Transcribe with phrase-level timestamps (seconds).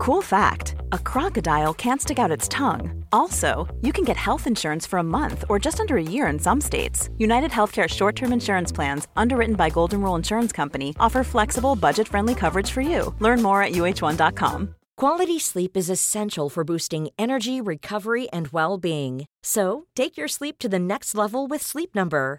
[0.00, 3.04] Cool fact a crocodile can't stick out its tongue.
[3.12, 6.38] Also, you can get health insurance for a month or just under a year in
[6.38, 7.10] some states.
[7.18, 12.08] United Healthcare short term insurance plans, underwritten by Golden Rule Insurance Company, offer flexible, budget
[12.08, 13.14] friendly coverage for you.
[13.18, 14.74] Learn more at uh1.com.
[14.96, 19.26] Quality sleep is essential for boosting energy, recovery, and well being.
[19.42, 22.38] So, take your sleep to the next level with Sleep Number.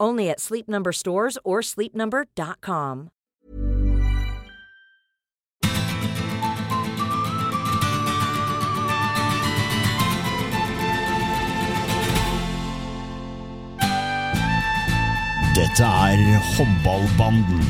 [0.00, 3.10] Only at Sleep Number stores or sleepnumber.com.
[15.54, 17.60] Dette er Håndballbanden.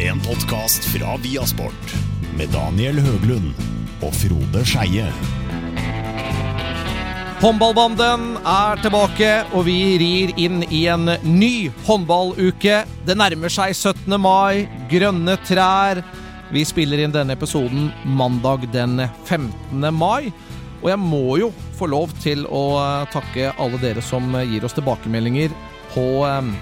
[0.00, 1.94] En podkast fra Viasport.
[2.36, 3.54] Med Daniel Høglund
[4.02, 5.41] og Frode Skeie.
[7.42, 12.76] Håndballbanden er tilbake, og vi rir inn i en ny håndballuke.
[13.02, 14.12] Det nærmer seg 17.
[14.22, 15.98] mai, grønne trær.
[16.54, 18.94] Vi spiller inn denne episoden mandag den
[19.26, 19.88] 15.
[19.90, 20.30] mai.
[20.84, 21.48] Og jeg må jo
[21.80, 22.62] få lov til å
[23.10, 25.50] takke alle dere som gir oss tilbakemeldinger
[25.96, 26.52] på um,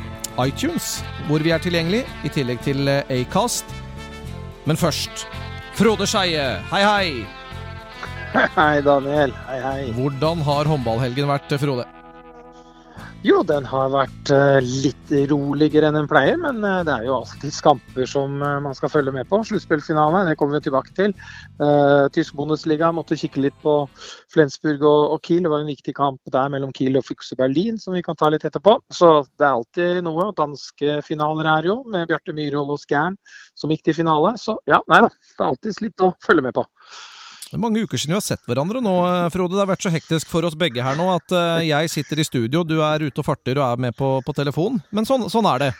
[0.40, 3.68] iTunes, hvor vi er tilgjengelig, i tillegg til Acast.
[4.64, 5.28] Men først
[5.76, 7.39] Frode Skeie, hei, hei!
[8.58, 9.32] Hei, Daniel.
[9.48, 9.88] Hei, hei.
[9.96, 11.86] Hvordan har håndballhelgen vært, Frode?
[13.26, 17.18] Jo, den har vært uh, litt roligere enn den pleier, men uh, det er jo
[17.18, 19.42] alltid skamper som uh, man skal følge med på.
[19.44, 21.12] Sluttspillfinale, det kommer vi tilbake til.
[22.14, 23.74] Tysk Bundesliga måtte kikke litt på
[24.32, 25.42] Flensburg og, og, Kiel.
[25.44, 28.30] Det var en viktig kamp der mellom Kiel og Fukse Berlin som vi kan ta
[28.32, 28.78] litt etterpå.
[28.94, 30.30] Så det er alltid noe.
[30.38, 33.18] Danske finaler er jo, med Bjarte Myhrvold og Skjern
[33.58, 34.36] som gikk til finale.
[34.40, 35.12] Så ja, nei da.
[35.12, 36.64] Det er alltid litt å følge med på.
[37.50, 38.94] Det er mange uker siden vi har sett hverandre nå,
[39.34, 39.56] Frode.
[39.56, 41.34] Det har vært så hektisk for oss begge her nå at
[41.66, 44.78] jeg sitter i studio, du er ute og farter og er med på, på telefon.
[44.94, 45.70] Men sånn, sånn, er det.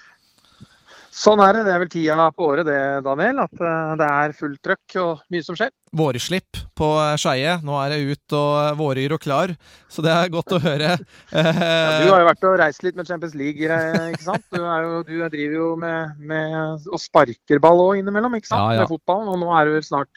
[1.14, 1.62] Sånn er det.
[1.66, 3.42] Det er vel tida på året det, Daniel.
[3.42, 3.62] At
[3.98, 5.72] det er fullt trøkk og mye som skjer.
[5.94, 7.56] Vårslipp på Skeie.
[7.66, 9.54] Nå er det ut og våryr og klar,
[9.90, 10.96] så det er godt å høre.
[11.30, 14.46] Ja, du har jo vært og reist litt med Champions League, ikke sant?
[14.50, 18.62] Du, jo, du driver jo med, med og sparker ball òg innimellom, ikke sant?
[18.62, 18.84] Ja, ja.
[18.84, 19.30] Med fotballen.
[19.30, 20.10] Og nå er du snart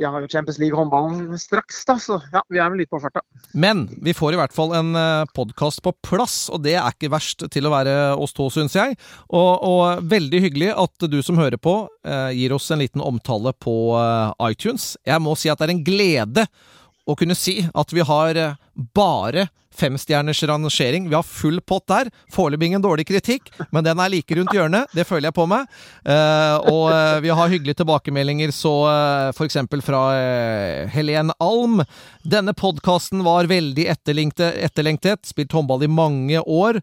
[0.00, 3.20] vi har jo Champions League-håndballen straks, da, så ja, vi er vel litt på farta.
[3.52, 4.96] Men vi får i hvert fall en
[5.36, 8.96] podkast på plass, og det er ikke verst til å være oss to, syns jeg.
[9.28, 11.74] Og, og, veldig hyggelig at du som hører på,
[12.08, 14.94] eh, gir oss en liten omtale på eh, iTunes.
[15.04, 16.46] Jeg må si at det er en glede
[17.04, 18.40] å kunne si at vi har
[18.96, 21.08] bare femstjerners rangering.
[21.08, 22.10] Vi har full pott der.
[22.32, 24.90] Foreløpig ingen dårlig kritikk, men den er like rundt hjørnet.
[24.96, 25.68] Det føler jeg på meg.
[26.04, 29.58] Uh, og uh, vi har hyggelige tilbakemeldinger, så uh, f.eks.
[29.86, 30.02] fra
[30.90, 31.84] Helen Alm.
[32.26, 36.80] Denne podkasten var veldig etterlengtet, spilt håndball i mange år,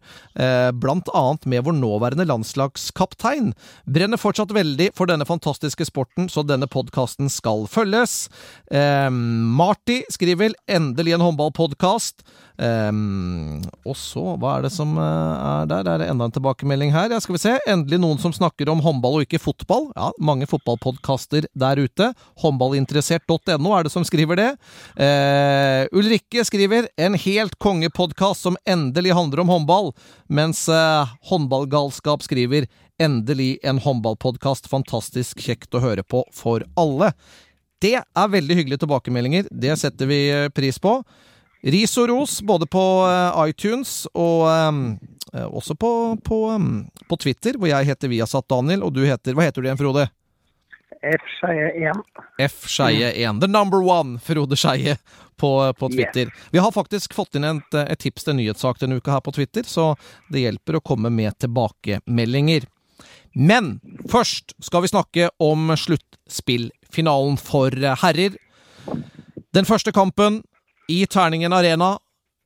[0.80, 3.52] blant annet med vår nåværende landslagskaptein.
[3.86, 8.26] Brenner fortsatt veldig for denne fantastiske sporten, så denne podkasten skal følges.
[8.72, 12.26] Marty skriver 'endelig en håndballpodkast'.
[12.58, 15.86] Um, og så, hva er det som uh, er der?
[15.86, 17.12] Er det enda en tilbakemelding her?
[17.14, 17.52] Ja, skal vi se.
[17.70, 19.86] Endelig noen som snakker om håndball og ikke fotball.
[19.94, 22.10] Ja, mange fotballpodkaster der ute.
[22.42, 24.48] Håndballinteressert.no er det som skriver det.
[24.98, 29.92] Uh, Ulrikke skriver en helt kongepodkast som endelig handler om håndball,
[30.26, 32.66] mens uh, Håndballgalskap skriver
[32.98, 34.66] endelig en håndballpodkast.
[34.66, 37.12] Fantastisk kjekt å høre på for alle.
[37.78, 39.46] Det er veldig hyggelige tilbakemeldinger.
[39.54, 40.98] Det setter vi pris på.
[41.62, 44.82] Ris og ros, både på eh, iTunes og um,
[45.32, 45.90] også på,
[46.24, 49.68] på, um, på, Twitter, hvor jeg heter Viasat Daniel, og du heter Hva heter du
[49.68, 50.06] igjen, Frode?
[50.98, 51.26] F.
[51.38, 52.00] Skeie 1.
[52.42, 52.62] F.
[52.66, 53.40] Skeie 1.
[53.42, 54.96] The number one, Frode Skeie,
[55.36, 56.26] på, på, Twitter.
[56.26, 56.48] Yes.
[56.50, 59.66] Vi har faktisk fått inn et, et tips til nyhetssak denne uka her på Twitter,
[59.66, 59.92] så
[60.32, 62.66] det hjelper å komme med tilbakemeldinger.
[63.38, 63.76] Men
[64.10, 68.34] først skal vi snakke om sluttspillfinalen for herrer.
[69.54, 70.42] Den første kampen
[70.88, 71.96] i Terningen Arena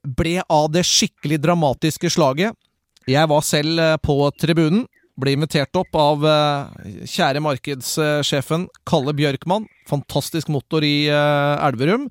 [0.03, 2.57] ble av det skikkelig dramatiske slaget.
[3.07, 4.85] Jeg var selv eh, på tribunen.
[5.21, 9.67] Ble invitert opp av eh, kjære markedssjefen Kalle Bjørkmann.
[9.91, 12.09] Fantastisk motor i eh, Elverum.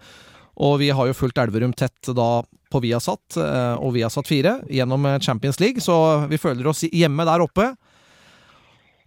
[0.61, 2.31] Og vi har jo fulgt Elverum tett da
[2.71, 7.65] på Viasat og Viasat 4 gjennom Champions League, så vi føler oss hjemme der oppe.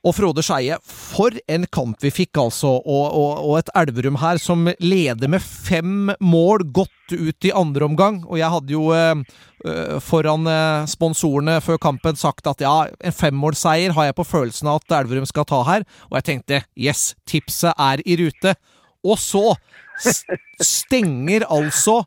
[0.04, 2.74] Og Frode Skeie, for en kamp vi fikk, altså.
[2.76, 7.88] Og, og, og, et Elverum her som leder med fem mål godt ut i andre
[7.88, 8.18] omgang.
[8.28, 9.22] Og jeg hadde jo eh,
[9.64, 14.68] eh, foran eh, sponsorene før kampen sagt at ja, en femmålseier har jeg på følelsen
[14.68, 15.88] av at Elverum skal ta her.
[16.10, 18.52] Og jeg tenkte yes, tipset er i rute.
[19.04, 19.54] Og så
[20.60, 22.02] stenger altså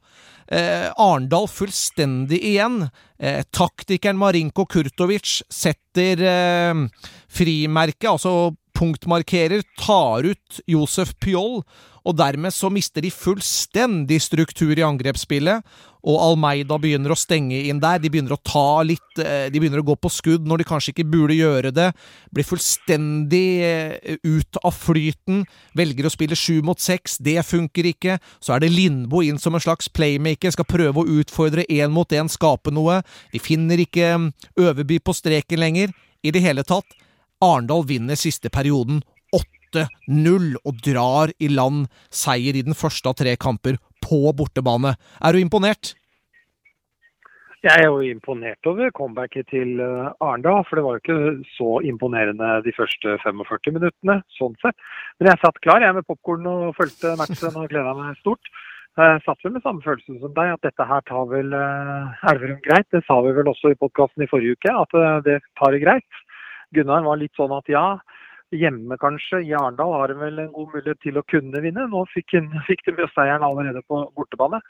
[0.51, 2.87] eh, Arendal fullstendig igjen.
[3.19, 6.85] Eh, taktikeren Marinko Kurtovic setter eh,
[7.27, 11.63] frimerket, altså punktmarkerer, tar ut Josef Pyol,
[12.07, 15.65] og dermed så mister de fullstendig struktur i angrepsspillet.
[16.07, 17.99] Og Almeida begynner å stenge inn der.
[17.99, 20.93] De begynner å ta litt eh, De begynner å gå på skudd når de kanskje
[20.93, 21.89] ikke burde gjøre det.
[22.31, 25.43] Blir fullstendig eh, ut av flyten.
[25.75, 27.17] Velger å spille sju mot seks.
[27.19, 28.19] Det funker ikke.
[28.39, 30.55] Så er det Lindbo inn som en slags playmaker.
[30.55, 33.01] Skal prøve å utfordre én mot én, skape noe.
[33.33, 34.31] De finner ikke mm,
[34.63, 35.91] Øverby på streken lenger.
[36.23, 36.87] I det hele tatt.
[37.43, 39.03] Arendal vinner siste perioden
[39.85, 44.95] 8-0 og drar i land seier i den første av tre kamper på bortebane.
[45.21, 45.93] Er du imponert?
[47.65, 50.61] Jeg er jo imponert over comebacket til eh, Arendal.
[50.67, 54.77] For det var jo ikke så imponerende de første 45 minuttene, sånn sett.
[55.17, 58.51] Men jeg satt klar jeg med popkorn og fulgte matchen og gleda meg stort.
[58.97, 62.61] Jeg satt vel med samme følelse som deg, at dette her tar vel eh, Elverum
[62.65, 62.87] greit.
[62.93, 65.83] Det sa vi vel også i podkasten i forrige uke, at eh, det tar det
[65.83, 66.23] greit.
[66.77, 67.87] Gunnar var litt sånn at ja,
[68.55, 71.87] hjemme kanskje, i Arendal har de vel en god mulighet til å kunne vinne.
[71.91, 74.61] Nå fikk, en, fikk de med seieren allerede på bortebane.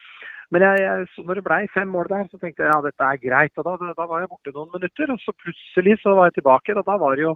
[0.53, 3.21] Men jeg, jeg, når det ble fem mål der, så tenkte jeg ja, dette er
[3.21, 3.53] greit.
[3.57, 6.75] og da, da, var jeg borte noen minutter, og så plutselig så var jeg tilbake.
[6.77, 7.35] og da var det jo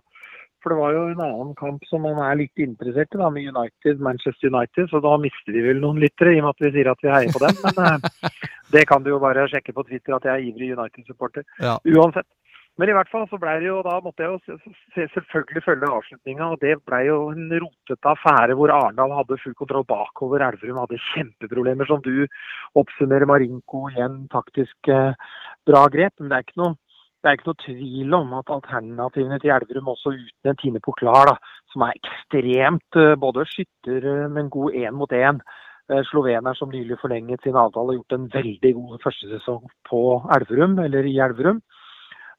[0.61, 3.47] for det var jo en annen kamp som man er litt interessert i, da, med
[3.49, 4.91] United, Manchester United.
[4.91, 7.09] Så da mister vi vel noen lyttere, i og med at vi sier at vi
[7.09, 7.57] heier på dem.
[7.65, 8.35] Men eh,
[8.75, 11.47] det kan du jo bare sjekke på Twitter at jeg er ivrig United-supporter.
[11.65, 11.79] Ja.
[11.81, 12.29] Uansett.
[12.79, 16.51] Men i hvert fall så ble det jo, da måtte jeg jo selvfølgelig følge avslutninga.
[16.53, 20.45] Og det ble jo en rotete affære hvor Arendal hadde full kontroll bakover.
[20.45, 22.23] Elverum hadde kjempeproblemer, som du
[22.79, 23.27] oppsummerer.
[23.27, 25.35] Marinko igjen taktisk eh,
[25.68, 26.15] bra grep.
[26.19, 26.77] Men det er ikke noe
[27.21, 31.29] det er ikke noe tvil om at alternativene til Elverum, også uten en Tine Poklar,
[31.29, 31.35] da,
[31.69, 35.44] som er ekstremt eh, både skytter, eh, men god én mot én.
[36.07, 40.01] Slovener som nylig forlenget sin avtale, har gjort en veldig god førstesesong på
[40.38, 41.59] Elverum, eller i Elverum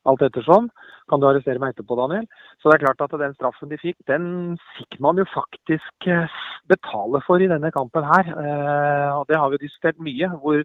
[0.09, 0.69] alt ettersom.
[1.11, 2.27] Kan du arrestere meg etterpå, Daniel?
[2.61, 6.41] Så det er klart at den straffen de fikk, den fikk man jo faktisk eh,
[6.71, 8.33] betale for i denne kampen her.
[8.33, 10.65] Eh, og det har vi diskutert mye, hvor,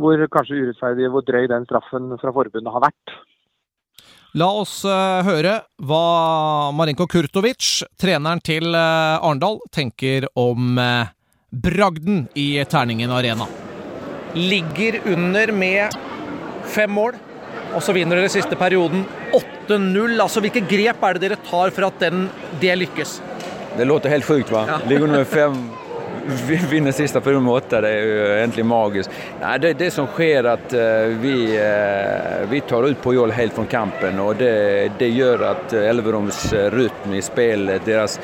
[0.00, 3.16] hvor kanskje urettferdig hvor drøy den straffen fra forbundet har vært.
[4.40, 6.04] La oss uh, høre hva
[6.72, 10.78] Marinko Kurtovic, treneren til Arendal, tenker om
[11.52, 13.44] bragden i Terningen Arena.
[14.32, 15.98] Ligger under med
[16.72, 17.20] fem mål
[17.72, 20.16] og så vinner dere siste perioden 8-0.
[20.22, 22.26] Altså, Hvilke grep er det dere tar for at den,
[22.62, 23.20] det lykkes?
[23.78, 24.66] Det låter helt sjukt, hva?
[24.68, 24.80] Ja.
[24.88, 25.56] Ligger nummer fem
[26.70, 29.10] vinner sista perioden med åtta, det er jo egentlig magisk.
[29.40, 33.64] Nei, det, det som sker at uh, vi, uh, vi tar ut Pojol helt fra
[33.70, 38.18] kampen Og det, det gjør at Elverums rytme i spelet, deres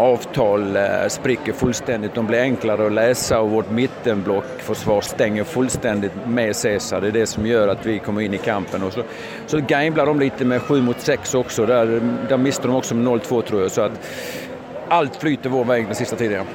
[0.00, 2.12] avtal uh, spricker fullstendig.
[2.14, 7.04] De blir enklere å lese, og vårt mittenblockförsvar stenger fullstendig med Cæsar.
[7.04, 8.86] Det er det som gjør at vi kommer inn i kampen.
[8.86, 9.06] Og så,
[9.50, 11.68] så gambler de litt med sju mot seks også.
[11.70, 11.98] Der,
[12.30, 13.74] der mister de også med 0-2 tror jeg.
[13.74, 16.48] Så at alt flyter vår vei den sista tiden.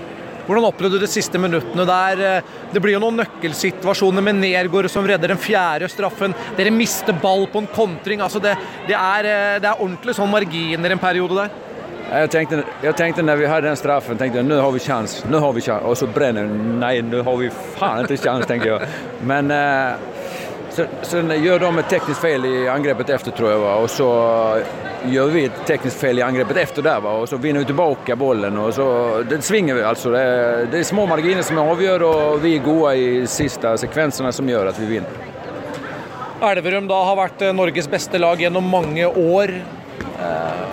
[0.49, 2.21] Hvordan opplevde du de siste minuttene der?
[2.25, 6.33] Eh, det blir jo noen nøkkelsituasjoner med Nergård som redder den fjerde straffen.
[6.57, 8.23] Dere mister ball på en kontring.
[8.25, 8.55] Altså det,
[8.87, 11.53] det, er, eh, det er ordentlig sånn marginer en periode der.
[12.09, 15.19] Jeg tenkte, jeg tenkte når vi hadde den straffen, tenkte jeg, nå har vi sjans,
[15.29, 15.85] Nå har vi sjans.
[15.85, 18.89] Og så brenner Nei, nå har vi faen ikke sjans, tenker jeg.
[19.29, 20.09] Men eh,
[21.05, 23.61] så gjør de et teknisk feil i angrepet etter, tror jeg.
[23.83, 24.09] Og så
[25.09, 27.15] gjør vi et teknisk feil i angrepet efter der, va?
[27.21, 28.57] og så vinner vi tilbake bollen.
[28.57, 28.87] og så,
[29.29, 30.13] Det svinger vi altså.
[30.13, 34.33] Det er, det er små marginer som avgjør, og vi er gode i siste sekvensene
[34.35, 35.25] som gjør at vi vinner.
[36.49, 39.55] Elverum da har vært eh, Norges beste lag gjennom mange år.
[39.59, 40.67] Eh,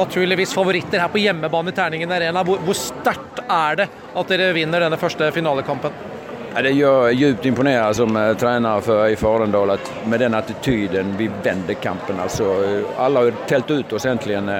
[0.00, 2.44] naturligvis favoritter her på hjemmebane i Terningen Arena.
[2.46, 6.09] Hvor, hvor sterkt er det at dere vinner denne første finalekampen?
[6.54, 11.74] Det gör djupt imponerande som eh, tränare för IF Arendal med den attityden vi vänder
[11.74, 12.20] kampen.
[12.20, 14.54] Alltså, eh, alla har tält ut oss äntligen eh,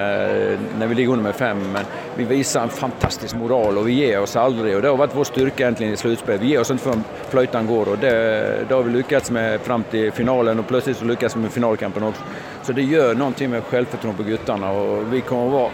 [0.78, 1.84] när vi ligger under med fem men
[2.16, 5.24] vi visar en fantastisk moral och vi ger oss aldrig och det har varit vår
[5.24, 6.40] styrka egentligen i slutspelet.
[6.40, 9.82] Vi ger oss inte förrän flöjtan går och det, det har vi lyckats med fram
[9.82, 12.22] till finalen och plötsligt så lyckas vi med finalkampen också.
[12.62, 15.70] Så det gör någonting med självförtroende på guttarna och vi kommer att vara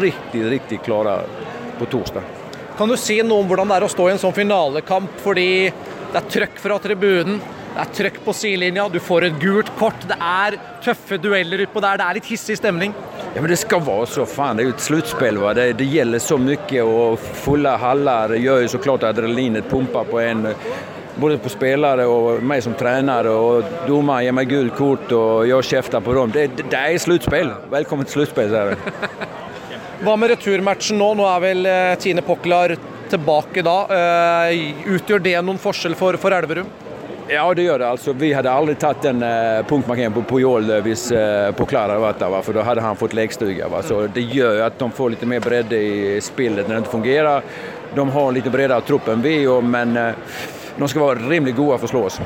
[0.00, 1.20] riktigt, riktigt klara
[1.78, 2.22] på torsdag.
[2.78, 5.48] Kan du si noe om hvordan det er å stå i en sånn finalekamp, fordi
[6.12, 7.40] det er trøkk fra tribunen,
[7.72, 11.80] det er trøkk på sidelinja, du får et gult kort, det er tøffe dueller utpå
[11.84, 12.96] der, det er litt hissig stemning?
[13.34, 14.26] Ja, men det skal være så.
[14.28, 15.38] Faen, det er jo et sluttspill.
[15.40, 15.54] Va?
[15.56, 16.82] Det, det gjelder så mye.
[16.84, 20.50] og Fulle haller gjør jo så klart adrenalinet pumper på en.
[21.16, 23.28] Både på spillere og meg som trener.
[23.32, 26.34] og Dommer gir meg gult kort og gjør kjefter på dem.
[26.36, 27.54] Det, det, är slutspel.
[27.70, 28.50] Välkommen till slutspel.
[28.50, 28.76] Så här.
[30.02, 31.12] Hva med returmatchen nå?
[31.14, 32.72] Nå er vel eh, Tine Poklar
[33.12, 33.76] tilbake da.
[33.94, 36.66] Eh, utgjør det noen forskjell for, for Elverum?
[37.30, 37.90] Ja, det gjør det.
[37.94, 42.18] Altså, vi hadde aldri tatt den uh, punktmarkeringen på Pujol hvis uh, Poklar hadde vært
[42.18, 43.70] der, for da hadde han fått lekstuga.
[43.86, 47.46] Så det gjør at de får litt mer bredde i spillet når det ikke fungerer.
[47.94, 50.34] De har litt bredere trupp enn vi, men uh,
[50.80, 52.20] de skal være rimelig gode for å slå oss.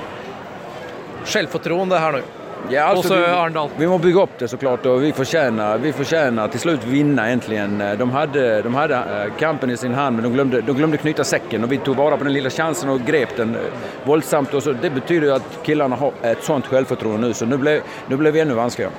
[1.36, 2.24] Selvfortroende her nå.
[2.70, 3.70] Ja, alltså, Også vi, Arendal.
[3.78, 7.60] vi må bygge opp det såklart Og vi fortjener, vi fortjener til slutt vinne, egentlig.
[7.98, 11.24] De hadde, de hade eh, kampen i sin hand men de glemte, de glömde knyta
[11.24, 13.56] säcken och vi tog vare på den lille sjansen og grep den
[14.04, 14.54] voldsomt.
[14.54, 17.80] Og så, det betyr jo at guttene har et sånt selvfortroende nå, så nå ble,
[18.08, 18.94] nu blev vi enda vanskeligere.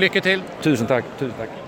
[0.00, 0.42] Lykke til.
[0.62, 1.06] Tusen takk.
[1.18, 1.62] Tusen takk.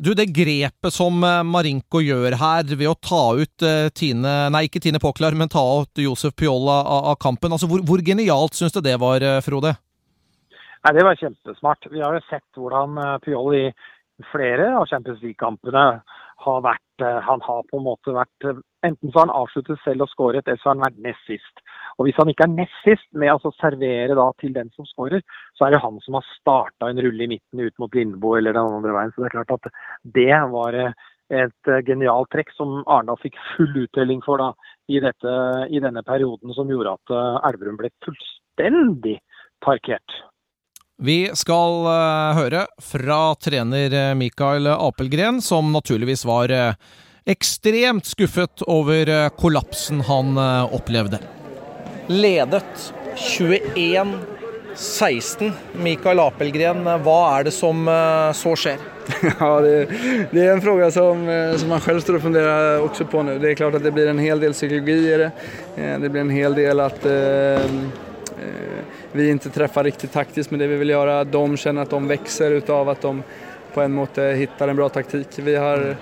[0.00, 4.62] Du, det grepet som eh, Marinko gjør her ved å ta ut eh, Tine Nei,
[4.68, 7.52] ikke Tine Poklar, men ta ut Josef Pjolla av, kampen.
[7.52, 9.74] Altså, hvor, hvor genialt syns du det var, eh, Frode?
[10.84, 11.86] Nei, Det var kjempesmart.
[11.92, 13.66] Vi har jo sett hvordan Pjoll i
[14.32, 15.84] flere av Champions League-kampene
[16.44, 19.80] har vært eh, Han har på en måte vært eh, Enten så har han avsluttet
[19.84, 21.62] selv og skåret, eller så har han vært nest sist.
[22.00, 25.20] Og Hvis han ikke er nest sist med å servere da til den som skårer,
[25.58, 28.56] så er det han som har starta en rulle i midten ut mot Lindboe eller
[28.56, 29.12] den andre veien.
[29.12, 29.68] Så det er klart at
[30.16, 30.96] det var eh,
[31.42, 34.48] et eh, genialt trekk som Arendal fikk full uttelling for da,
[34.88, 35.36] i, dette,
[35.68, 39.18] i denne perioden, som gjorde at eh, Elverum ble fullstendig
[39.60, 40.22] parkert.
[41.02, 46.74] Vi skal eh, høre fra trener eh, Mikael Apelgren, som naturligvis var eh,
[47.24, 50.36] ekstremt skuffet over kollapsen han
[50.74, 51.18] opplevde.
[52.08, 55.52] Ledet 21-16.
[55.80, 57.88] Mikael Apelgren, hva er det som
[58.36, 58.78] så skjer?
[59.40, 59.74] Ja, det,
[60.32, 61.16] det er en fråga som,
[61.60, 63.32] som man selv står og funderer også på nå.
[63.42, 65.30] Det er klart at det blir en hel del psykologi i det.
[65.76, 67.64] Eh, Det blir en hel del at eh,
[69.12, 71.24] vi inte träffar riktigt taktiskt med det vi vill göra.
[71.24, 73.22] De känner att de växer utav att de
[73.74, 75.26] på en måte hittar en bra taktik.
[75.36, 75.96] Vi har,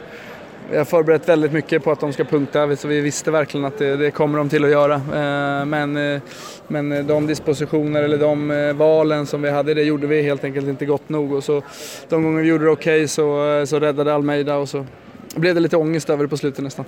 [0.70, 3.78] vi har förberett väldigt mycket på att de ska punkta, så vi visste verkligen att
[3.78, 4.94] det, det kommer de till att göra.
[4.94, 6.20] Eh, Men, eh,
[6.68, 10.68] men de dispositioner eller de eh, valen som vi hade, det gjorde vi helt enkelt
[10.68, 11.32] inte gott nog.
[11.32, 11.62] Och så,
[12.08, 14.86] de gånger vi gjorde det okej så, så räddade Almeida och så
[15.34, 16.84] blev det lite ångest över det på slutet nästan.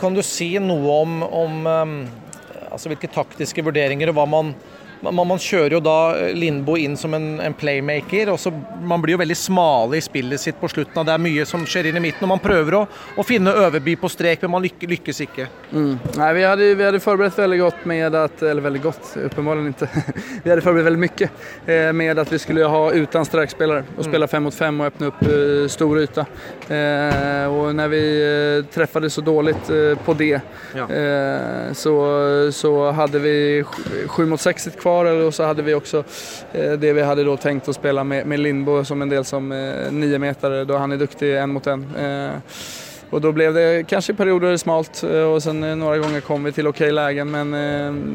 [0.00, 2.08] Kan du si noe om, om um,
[2.72, 4.54] altså hvilke taktiske vurderinger og hva man
[5.02, 5.96] man, man kjører jo da
[6.36, 10.40] Lindboe inn som en, en playmaker, og så man blir jo veldig smale i spillet
[10.40, 10.98] sitt på slutten.
[11.00, 12.82] og Det er mye som skjer inn i midten, og man prøver å,
[13.18, 15.48] å finne Øverby på strek, men man lykke, lykkes ikke.
[15.72, 15.92] Mm.
[16.18, 19.90] Nei, vi, hadde, vi hadde, forberedt veldig godt med at eller veldig godt, åpenbart ikke.
[20.44, 23.86] vi hadde forberedt veldig mycket eh, med at vi skulle ha uten strekspillere.
[23.96, 26.26] Og spille fem mot fem og åpne opp eh, stor yte.
[26.72, 28.04] Eh, och när vi
[28.58, 30.40] eh, träffade så dåligt eh, på det
[30.74, 30.86] ja.
[31.74, 31.94] så,
[32.52, 33.64] så hadde vi
[34.06, 36.04] sju mot sex kvar och så hade vi också
[36.52, 39.52] eh, det vi hade då tänkt att spela med, med Lindbo som en del som
[39.52, 41.96] eh, meter då han är duktig en mot en.
[41.96, 42.30] Eh,
[43.10, 46.52] och då blev det kanske i perioder smalt eh, och sen några gånger kom vi
[46.52, 47.50] till okej lägen men,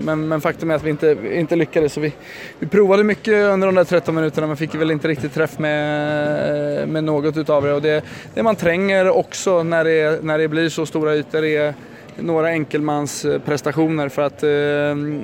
[0.05, 1.93] men, men faktum är att vi inte, inte lyckades.
[1.93, 2.13] Så vi,
[2.59, 6.89] vi provade mycket under de där 13 minuterna men fick väl inte riktigt träff med,
[6.89, 7.73] med något utav det.
[7.73, 8.03] Och det,
[8.33, 11.73] det man tränger också när det, när det blir så stora ytor är
[12.19, 14.49] några enkelmansprestationer för att eh,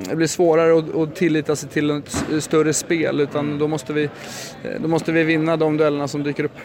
[0.10, 4.04] det blir svårare att, att tillita sig till ett större spel utan då måste, vi,
[4.04, 4.10] eh,
[4.80, 6.60] då måste vi vinna de duellerna som dyker upp.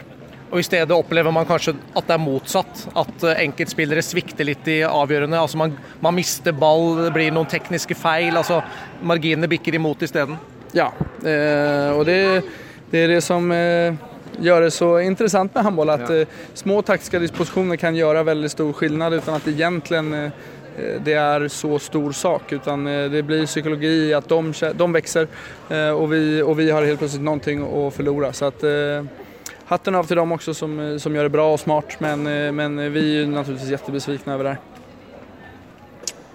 [0.49, 2.85] Og I stedet opplever man kanskje at det er motsatt.
[2.97, 5.37] At eh, enkeltspillere svikter litt i avgjørende.
[5.37, 8.37] Altså man, man mister ball, det blir noen tekniske feil.
[8.37, 8.61] altså
[9.05, 10.39] Marginene bikker imot isteden.
[10.73, 12.41] Ja, eh, och det,
[12.89, 13.93] det är det som eh,
[14.39, 15.89] gör det så interessant med håndball.
[15.89, 16.25] At ja.
[16.53, 21.47] små taktiske disposisjoner kan gjøre veldig stor skillnad uten at det eh, eh, det er
[21.47, 22.53] så stor sak.
[22.53, 25.27] Utan eh, det blir psykologi i att de, de växer
[25.69, 28.33] eh, och, vi, och vi har helt plötsligt någonting å förlora.
[28.33, 29.03] Så att, eh,
[29.65, 31.99] hatten av til dem også som, eh, som gjør det bra og smart.
[31.99, 34.59] Men, eh, men vi er naturligvis naturligtvis jättebesvikna över det här.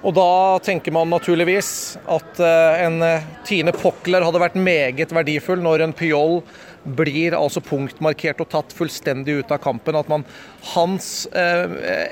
[0.05, 5.63] Og da tenker man naturligvis at eh, en eh, Tine Pokler hadde vært meget verdifull
[5.65, 6.43] når en Pyol
[6.85, 9.97] blir altså punktmarkert og tatt fullstendig ut av kampen.
[9.97, 10.26] At man
[10.75, 11.64] hans eh,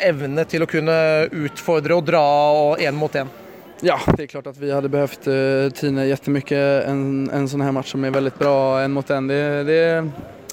[0.09, 0.99] evne til å kunne
[1.45, 2.27] utfordre og dra
[2.57, 3.31] og én mot én.
[3.83, 7.01] Ja, det er klart at vi hadde behøvd uh, Tine kjempemye en,
[7.35, 9.27] en sånn her match som er veldig bra en mot en.
[9.27, 9.81] Det, det,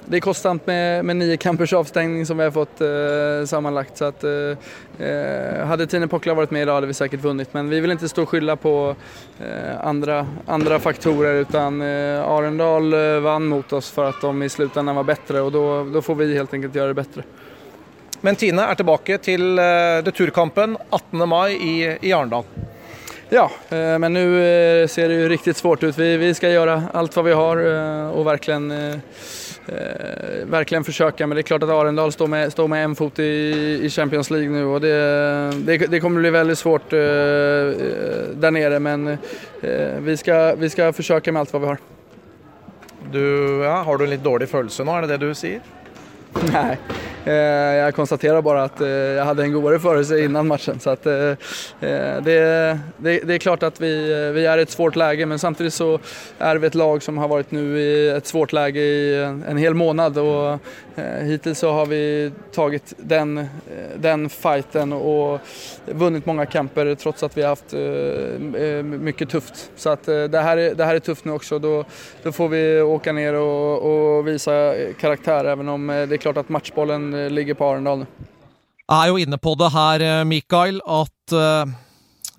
[0.10, 3.98] det är kostsamt med, med nio kampers avstängning som vi har fått eh, sammanlagt.
[3.98, 7.54] Så att, eh, eh, hade Tine Pockla varit med idag hade vi säkert vunnit.
[7.54, 8.96] Men vi vill inte stå och skylla på
[9.40, 14.50] eh, andra, andra faktorer utan eh, Arendal eh, vann mot oss för att de i
[14.50, 17.24] slutändan var bättre och då, då får vi helt enkelt göra det bättre.
[18.22, 19.60] Men Tine er tilbake til
[20.04, 21.30] returkampen 18.
[21.30, 22.44] mai i, i Arendal.
[23.30, 24.44] Ja, eh, men nu
[24.82, 25.98] eh, ser det ju riktigt svårt ut.
[25.98, 28.72] Vi, vi ska göra allt vad vi har og och verkligen,
[30.46, 31.28] verkligen försöka.
[31.28, 34.30] Men det är klart att Arendal står med, står med en fot i, i Champions
[34.30, 38.80] League nu och det, det, det kommer bli väldigt svårt där nere.
[38.80, 39.18] Men
[40.00, 41.78] vi ska, vi ska försöka med allt vad vi har.
[43.12, 45.62] Du, ja, har du en litt dårlig følelse nå, er det det du sier?
[46.54, 46.76] Nei,
[47.26, 50.80] Eh, konstaterer bare at jeg hadde en godere følelse innan matchen.
[50.80, 51.36] Så att, eh,
[52.24, 53.92] det, det, det, er klart at vi,
[54.34, 55.98] vi er i et svårt läge men samtidig så
[56.40, 59.76] er vi et lag som har vært nu i et svårt läge i en, hel
[59.76, 60.18] måned.
[60.18, 60.60] Og
[61.28, 62.02] hittil så har vi
[62.56, 63.36] tatt den,
[64.00, 65.40] den fighten og
[65.88, 67.76] vunnet mange kamper trots at vi har hatt
[68.84, 69.70] mye tufft.
[69.76, 71.60] Så at, det her, det her er tufft nå også.
[71.64, 74.56] Da, får vi åke ned og, og vise
[75.00, 78.06] karakter, selv om det er klart at matchbollen Eh, ligger på Arendal.
[78.90, 81.70] Jeg er jo inne på det her, eh, Mikael, at uh,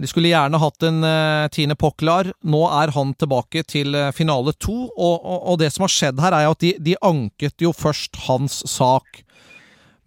[0.01, 1.05] de skulle gjerne hatt en
[1.53, 2.33] Tine Poklar.
[2.43, 6.35] Nå er han tilbake til finale to, og, og, og, det som har skjedd her,
[6.35, 9.21] er at de, de, anket jo først hans sak.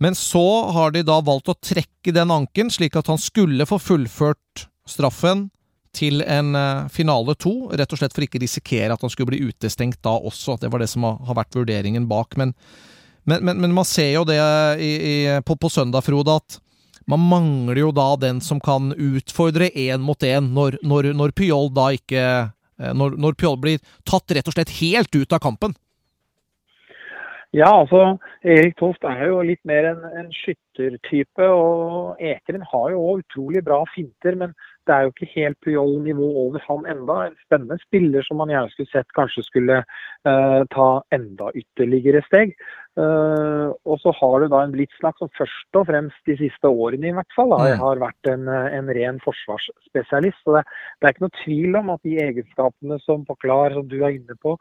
[0.02, 3.78] Men så har de da valgt å trekke den anken, slik at han skulle få
[3.80, 5.52] fullført straffen
[5.94, 6.58] til en
[6.90, 10.58] finale to, rett og slett for ikke risikere at han skulle bli utestengt da også.
[10.58, 12.34] Det var det som har vært vurderingen bak.
[12.36, 12.58] men
[13.24, 14.40] men, men, men, man ser jo det
[14.84, 15.16] i, i,
[15.46, 16.60] på, på, søndag, Frode, at
[17.10, 21.72] man mangler jo da den som kan utfordre én mot én, når, når, når Pyol
[21.76, 25.76] da ikke eh, når, når Pyol blir tatt rett og slett helt ut av kampen.
[27.54, 31.46] Ja, altså Erik Toft er jo litt mer en, en skyttertype.
[31.46, 34.56] og Ekeren har jo òg utrolig bra finter, men
[34.90, 37.20] det er jo ikke helt Puyol-nivå over han enda.
[37.28, 42.56] En spennende spiller som man gjerne skulle sett kanskje skulle uh, ta enda ytterligere steg.
[42.94, 47.10] Uh, og så har du da en Blitznak som først og fremst de siste årene
[47.10, 47.80] i hvert fall da, mm.
[47.82, 50.38] har vært en, en ren forsvarsspesialist.
[50.46, 50.64] så det,
[51.00, 54.38] det, er ikke noe tvil om at de egenskapene som Paklar, som du er inne
[54.46, 54.54] på,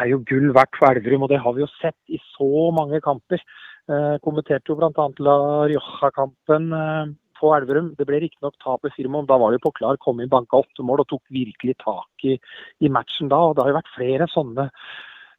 [0.00, 1.26] er jo gull verdt for Elverum.
[1.26, 3.42] Og det har vi jo sett i så mange kamper.
[3.90, 5.08] Eh, kommenterte jo bl.a.
[5.22, 5.38] La
[5.70, 6.70] Rioja-kampen.
[6.78, 7.10] eh,
[7.42, 7.92] på Elverum.
[7.98, 9.28] Det ble riktignok tap i firmaet.
[9.30, 12.36] Da var det på klar, kom inn, banka åtte mål og tok virkelig tak i,
[12.82, 13.40] i matchen da.
[13.48, 14.68] og Det har jo vært flere sånne,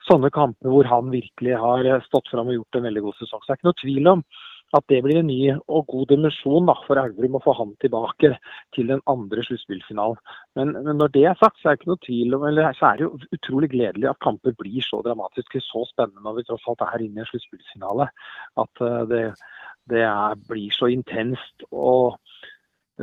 [0.08, 3.44] sånne kamper hvor han virkelig har stått fram og gjort en veldig god sesong.
[3.44, 4.26] Så det er ikke noe tvil om
[4.74, 8.32] at det blir en ny og god dimensjon for Elverum å få han tilbake
[8.74, 10.18] til den andre sluttspillfinalen.
[10.58, 12.90] Men, men, når det er sagt, så er det ikke noe tvil om, eller så
[12.90, 16.66] er det jo utrolig gledelig at kamper blir så dramatiske, så spennende når vi tross
[16.72, 18.10] alt er inne i en sluttspillfinale.
[18.64, 19.24] At uh, det,
[19.94, 22.18] det er, blir så intenst og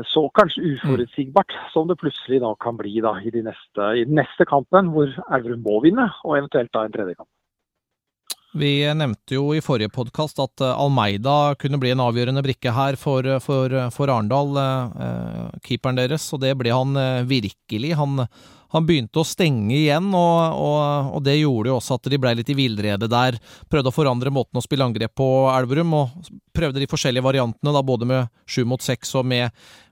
[0.06, 4.20] så kanskje uforutsigbart som det plutselig da kan bli da i, de neste, i den
[4.20, 7.30] neste kampen, hvor Elverum må vinne, og eventuelt da en tredje kamp.
[8.50, 12.98] Vi nevnte jo i forrige podkast at eh, Almeida kunne bli en avgjørende brikke her
[12.98, 17.92] for, for, for Arendal, eh, keeperen deres, og det ble han eh, virkelig.
[18.00, 18.24] Han
[18.70, 22.36] han begynte å stenge igjen, og, og, og det gjorde jo også at de ble
[22.38, 23.38] litt i villrede der.
[23.70, 27.82] Prøvde å forandre måten å spille angrep på Elverum, og prøvde de forskjellige variantene, da
[27.86, 29.50] både med sju mot seks og med,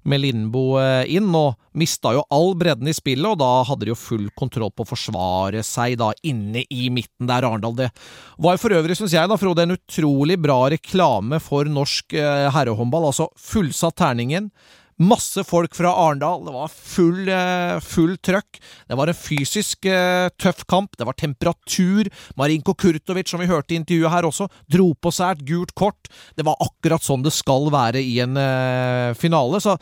[0.08, 3.94] med Lindbo eh, inn, og mista jo all bredden i spillet, og da hadde de
[3.94, 7.76] jo full kontroll på å forsvare seg da inne i midten der, Arendal.
[7.78, 7.90] Det
[8.38, 13.10] var for øvrig, syns jeg, da, Frode, en utrolig bra reklame for norsk eh, herrehåndball.
[13.10, 14.52] Altså fullsatt terningen.
[14.98, 16.40] Masse folk fra Arendal.
[16.42, 18.58] Det var full, eh, full trøkk.
[18.88, 20.96] Det var en fysisk uh, tøff kamp.
[20.98, 22.10] Det var temperatur.
[22.36, 26.10] Marinko Kurtovic, som vi hørte i intervjuet her også, dro på seg et gult kort.
[26.34, 29.62] Det var akkurat sånn det skal være i en uh, finale.
[29.62, 29.76] Så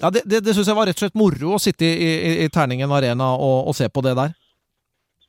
[0.00, 2.32] ja, det, det, det syns jeg var rett og slett moro å sitte i, i,
[2.46, 4.32] i Terningen Arena og, og se på det der.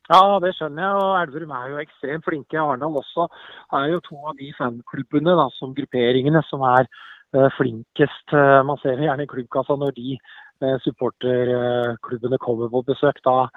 [0.07, 1.03] Ja, det skjønner jeg.
[1.03, 2.63] og Elverum er jo ekstremt flinke.
[2.63, 3.27] Arendal også
[3.75, 7.16] er jo to av de fanklubbene, da, som grupperingene, som er Eh,
[7.57, 8.33] flinkest.
[8.33, 13.19] Eh, man ser gjerne i klubbkassa når de eh, supporterklubbene kommer på besøk.
[13.25, 13.47] Da,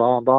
[0.00, 0.38] da, da,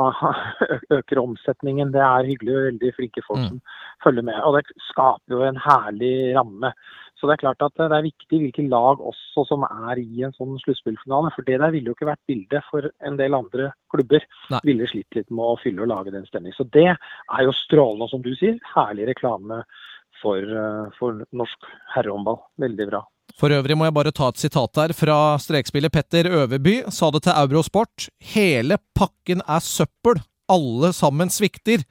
[0.99, 1.93] øker omsetningen.
[1.95, 3.49] Det er hyggelig og veldig flinke folk mm.
[3.49, 3.59] som
[4.05, 4.39] følger med.
[4.43, 6.73] Og det skaper jo en herlig ramme.
[7.17, 10.35] Så det er klart at det er viktig hvilke lag også som er i en
[10.35, 11.31] sånn sluttspillfinale.
[11.33, 14.25] For det der ville jo ikke vært bildet for en del andre klubber.
[14.53, 14.61] Nei.
[14.69, 16.57] Ville slitt litt med å fylle og lage den stemningen.
[16.59, 18.59] Så det er jo strålende, som du sier.
[18.75, 19.63] Herlig reklame
[20.21, 22.39] for, eh, for norsk herrehåndball.
[22.59, 23.03] Veldig bra.
[23.37, 26.79] For øvrig må jeg bare ta et sitat der fra strekspiller Petter Øverby.
[26.93, 28.07] Sa det til Eurosport.
[28.33, 30.21] Hele pakken er søppel.
[30.49, 31.83] Alle sammen svikter.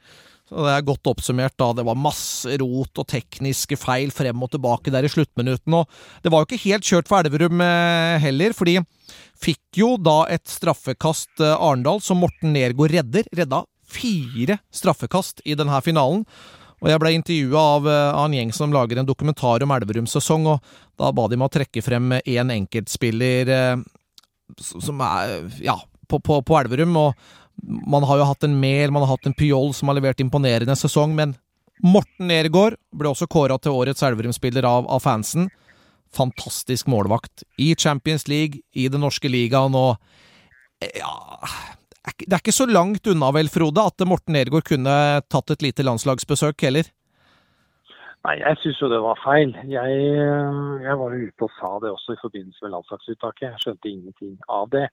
[0.47, 1.57] Så Det er godt oppsummert.
[1.57, 1.73] da.
[1.73, 5.83] Det var masse rot og tekniske feil frem og tilbake der i sluttminuttene.
[5.83, 5.87] og
[6.23, 8.79] Det var jo ikke helt kjørt for Elverum eh, heller, fordi
[9.37, 13.27] fikk jo da et straffekast eh, Arendal som Morten Nergård redder.
[13.35, 16.25] Redda fire straffekast i denne finalen.
[16.77, 20.13] Og Jeg ble intervjua av, eh, av, en gjeng som lager en dokumentar om Elverums
[20.13, 20.61] sesong, og
[20.99, 23.75] da ba de meg å trekke frem én enkeltspiller eh,
[24.61, 26.95] som er ja, på, på, på Elverum.
[26.97, 27.13] og
[27.65, 30.75] man har jo hatt en Mehl, man har hatt en Pyol som har levert imponerende
[30.77, 31.33] sesong, men
[31.81, 35.49] Morten Nergård ble også kåra til årets Elverum-spiller av, av, fansen.
[36.13, 39.97] Fantastisk målvakt i Champions League, i den norske ligaen og
[40.77, 41.17] Ja
[42.07, 44.93] Det er ikke så langt unna, vel, Frode, at Morten Nergård kunne
[45.27, 46.87] tatt et lite landslagsbesøk heller?
[48.27, 49.53] Nei, Jeg syns jo det var feil.
[49.71, 49.99] Jeg,
[50.83, 53.45] jeg, var jo ute og sa det også i forbindelse med landslagsuttaket.
[53.45, 54.87] Jeg skjønte ingenting av det.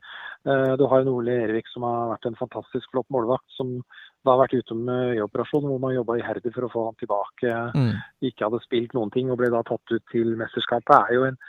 [0.47, 3.49] Eh, du har jo Ole Ervik som har vært en fantastisk flott målvakt.
[3.57, 3.81] Som
[4.25, 7.59] da har vært ute med øyeoperasjon, hvor man jobba iherdig for å få han tilbake.
[7.75, 7.93] Mm.
[8.31, 10.95] Ikke hadde spilt noen ting og ble da tatt ut til mesterskapet.
[10.95, 11.41] er jo en,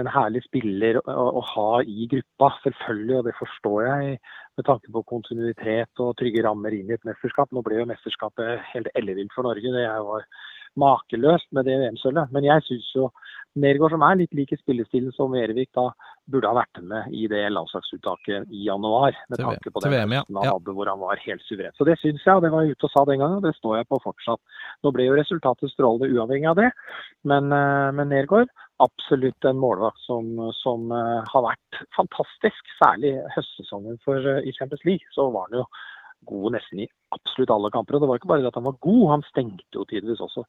[0.00, 4.16] en herlig spiller å, ha i gruppa, selvfølgelig, og det forstår jeg
[4.58, 7.50] med tanke på kontinuitet og trygge rammer inn i et mesterskap.
[7.52, 9.72] Nå ble jo mesterskapet helt ellevilt for Norge.
[9.74, 10.26] det var
[10.80, 12.32] makeløst med det VM-sølvet.
[12.34, 13.10] Men jeg syns jo
[13.54, 15.92] Nergård, som er litt lik i spillestilen som Erevik, da
[16.26, 19.14] burde ha vært med i det landslagsuttaket i januar.
[19.30, 20.24] Med tanke på den VM, ja.
[20.26, 21.74] han hadde hvor han var helt suveren.
[21.78, 23.54] Så det syns jeg, og det var jeg ute og sa den gangen, og det
[23.60, 24.58] står jeg på fortsatt.
[24.82, 26.72] Nå ble jo resultatet strålende uavhengig av det,
[27.30, 28.50] men, eh, men Nergård
[28.82, 30.26] absolutt en målvakt som,
[30.58, 32.72] som uh, har vært fantastisk.
[32.80, 35.06] Særlig høstsesongen for, uh, i Champions League.
[35.14, 35.66] Så var han jo
[36.28, 37.96] god nesten i absolutt alle kamper.
[37.96, 40.46] Og det var ikke bare at han var god, han stengte jo tidvis også.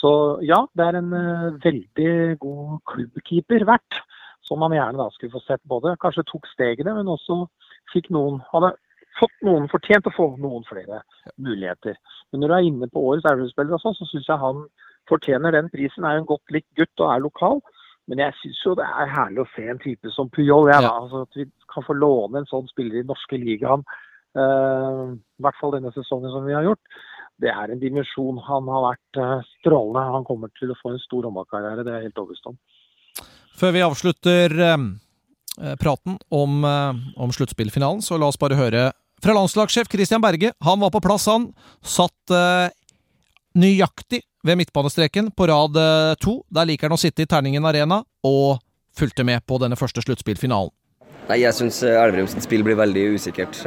[0.00, 0.12] Så
[0.46, 4.02] ja, det er en uh, veldig god klubbkeeper verdt.
[4.48, 7.44] Som man gjerne da skulle få sett både kanskje tok stegene, men også
[7.92, 8.72] fikk noen hadde
[9.18, 11.02] fått noen fortjent å få noen flere
[11.36, 11.98] muligheter.
[12.30, 14.64] Men når du er inne på årets elvespiller også, så syns jeg han
[15.08, 16.04] fortjener den prisen.
[16.04, 17.64] Er en godt likt gutt og er lokal.
[18.10, 20.68] Men jeg syns jo det er herlig å se en type som Puyol.
[20.72, 20.92] Ja, ja.
[20.98, 23.86] Altså, at vi kan få låne en sånn spiller i norske ligaen
[24.30, 26.98] Uh, I hvert fall denne sesongen som vi har gjort.
[27.42, 28.38] Det er en dimensjon.
[28.46, 30.04] Han har vært uh, strålende.
[30.14, 32.58] Han kommer til å få en stor håndballkarriere, det er jeg helt overbevist om.
[33.58, 36.62] Før vi avslutter uh, praten om,
[37.20, 38.84] om sluttspillfinalen, så la oss bare høre
[39.20, 40.54] fra landslagssjef Christian Berge.
[40.64, 41.50] Han var på plass, han.
[41.84, 42.32] Satt
[43.58, 45.76] nøyaktig ved midtbanestreken på rad
[46.22, 46.40] to.
[46.48, 48.60] Der liker han å sitte i Terningen Arena, og
[48.96, 50.72] fulgte med på denne første sluttspillfinalen.
[51.30, 53.60] Nei, Jeg syns Elverum sitt spill blir veldig usikkert.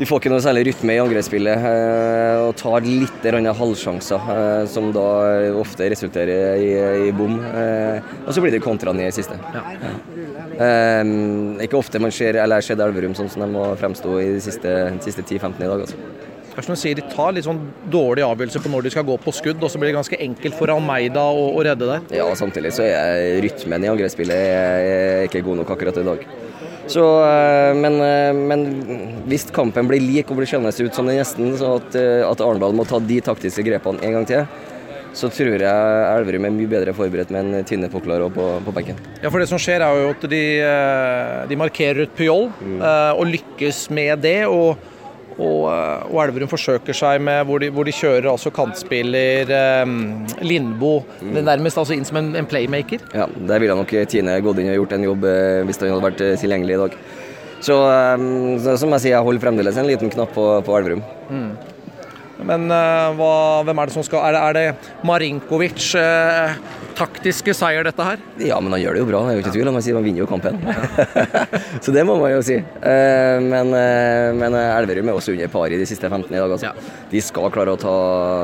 [0.00, 3.26] De får ikke noe særlig rytme i angrepsspillet eh, og tar litt
[3.58, 5.02] halvsjanser, eh, som da
[5.60, 6.70] ofte resulterer i,
[7.08, 7.34] i bom.
[7.36, 9.36] Eh, og så blir det kontra ned i siste.
[9.52, 9.64] Ja.
[9.76, 9.92] Ja.
[11.60, 14.40] Ikke ofte man ser eller har sett Elverum sånn som de må fremstå i de
[14.44, 15.84] siste, siste 10-15 i dag.
[15.84, 16.29] altså.
[16.54, 17.60] Kanskje sier De tar litt sånn
[17.92, 20.58] dårlig avgjørelse på når de skal gå på skudd, og så blir det ganske enkelt
[20.58, 22.06] for Almeida å, å redde der.
[22.20, 26.26] Ja, samtidig så er rytmen i angrepsspillet ikke god nok akkurat i dag.
[26.90, 28.64] Så, eh, men, eh, men,
[29.30, 32.42] hvis kampen blir lik og blir seende ut som den nesten, så at, eh, at
[32.42, 34.46] Arendal må ta de taktiske grepene en gang til,
[35.14, 38.98] så tror jeg Elverum er mye bedre forberedt med en Tine Poklar på, på benken.
[39.22, 40.42] Ja, for det som skjer er jo at de,
[41.50, 42.78] de markerer ut Pyol, mm.
[43.18, 44.46] og lykkes med det.
[44.46, 44.78] og
[45.40, 49.50] og, eh, og Elverum forsøker seg med hvor de, hvor de kjører altså kantspiller
[49.84, 51.40] um, Lindbo mm.
[51.46, 53.02] nærmest altså inn som en, en, playmaker.
[53.16, 56.06] Ja, der ville nok Tine gått inn og gjort en jobb eh, hvis han hadde
[56.10, 57.00] vært tilgjengelig i dag.
[57.60, 61.04] Så, um, så som jeg sier, jeg holder fremdeles en liten knapp på, på Elverum.
[61.32, 61.50] Mm.
[62.48, 63.32] Men uh, hva,
[63.68, 65.90] hvem er det som skal Er det, er det Marinkovic?
[65.92, 66.56] Uh,
[67.00, 68.22] taktiske seier, dette her?
[68.44, 69.24] Ja, men han gjør det jo bra.
[69.26, 70.60] Det er jo ikke tvil om han sier han vinner jo kampen.
[71.84, 72.60] så det må man jo si.
[72.60, 73.74] Uh, men,
[74.40, 76.46] men Elverum er også under par i de siste 15 i dag.
[76.46, 76.70] Altså.
[76.70, 77.02] Ja.
[77.10, 77.98] De skal klare å ta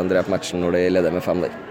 [0.09, 1.66] drepe matchen når de leder med fem der.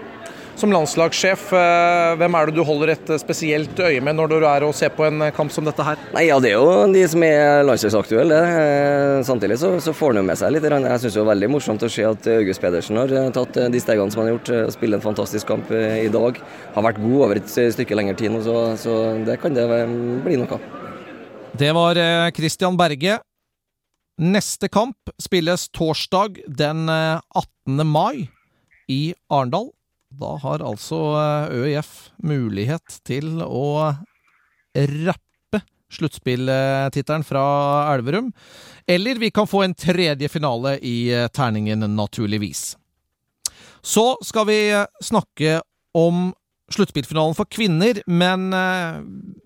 [0.56, 4.36] Som landslagssjef, eh, hvem er det du holder et eh, spesielt øye med når du
[4.48, 6.00] er og ser på en eh, kamp som dette her?
[6.14, 8.38] Nei, ja, Det er jo de som er landslagsaktuelle.
[9.28, 10.64] Samtidig så, så får han jo med seg litt.
[10.64, 14.14] Jeg syns det er veldig morsomt å se at August Pedersen har tatt de stegene
[14.14, 14.52] som han har gjort.
[14.56, 16.40] og Spiller en fantastisk kamp i dag.
[16.72, 18.96] Har vært god over et stykke lengre tid nå, så, så
[19.28, 19.68] det kan det
[20.24, 20.72] bli noe av.
[21.52, 22.00] Det var
[22.36, 23.20] Christian Berge.
[24.24, 27.84] Neste kamp spilles torsdag den 18.
[27.84, 28.30] mai
[28.88, 29.75] i Arendal.
[30.16, 31.92] Da har altså eh, ØIF
[32.24, 33.92] mulighet til å
[34.76, 35.60] rappe
[35.92, 37.44] sluttspilltittelen fra
[37.92, 38.30] Elverum.
[38.88, 42.76] Eller vi kan få en tredje finale i eh, terningen, naturligvis.
[43.84, 45.60] Så skal vi eh, snakke
[45.96, 46.30] om
[46.72, 48.48] sluttspillfinalen for kvinner, men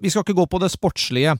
[0.00, 1.34] vi skal ikke gå på det sportslige.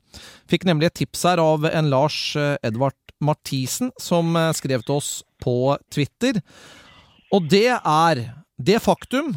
[0.53, 5.09] Fikk nemlig et tips her av en Lars Edvard Mathisen, som skrev til oss
[5.41, 6.43] på Twitter.
[7.33, 8.21] Og det er
[8.65, 9.33] det faktum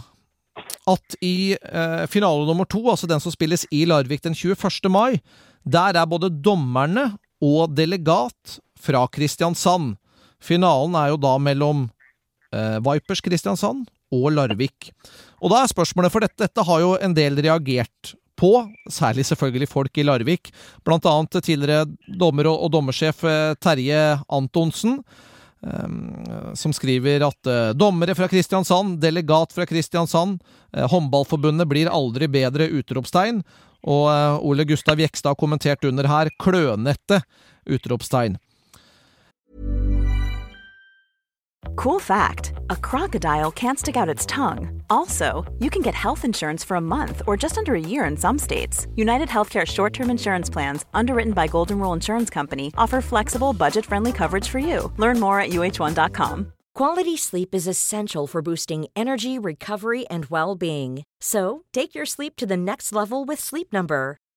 [0.90, 4.92] at i eh, finale nummer to, altså den som spilles i Larvik den 21.
[4.92, 5.20] mai,
[5.64, 9.96] der er både dommerne og delegat fra Kristiansand.
[10.44, 11.86] Finalen er jo da mellom
[12.54, 14.92] eh, Vipers Kristiansand og Larvik.
[15.42, 18.52] Og da er spørsmålet, for dette, dette har jo en del reagert på,
[18.92, 20.52] særlig selvfølgelig folk i Larvik.
[20.86, 21.88] Blant annet tidligere
[22.20, 25.00] dommer og, og dommersjef eh, Terje Antonsen.
[25.64, 26.26] Um,
[26.60, 30.42] som skriver at uh, dommere fra Kristiansand, delegat fra Kristiansand,
[30.76, 32.68] uh, håndballforbundet blir aldri bedre!
[32.68, 33.40] utropstegn.
[33.88, 37.24] Og uh, Ole Gustav Jekstad har kommentert under her 'klønete!'
[37.64, 38.36] utropstegn.
[41.76, 44.82] Cool fact a crocodile can't stick out its tongue.
[44.90, 48.16] Also, you can get health insurance for a month or just under a year in
[48.16, 48.88] some states.
[48.96, 53.86] United Healthcare short term insurance plans, underwritten by Golden Rule Insurance Company, offer flexible, budget
[53.86, 54.92] friendly coverage for you.
[54.98, 56.54] Learn more at uh1.com.
[56.76, 61.04] Quality sleep is essential for boosting energy, recovery, and well being.
[61.22, 64.18] So, take your sleep to the next level with Sleep Number.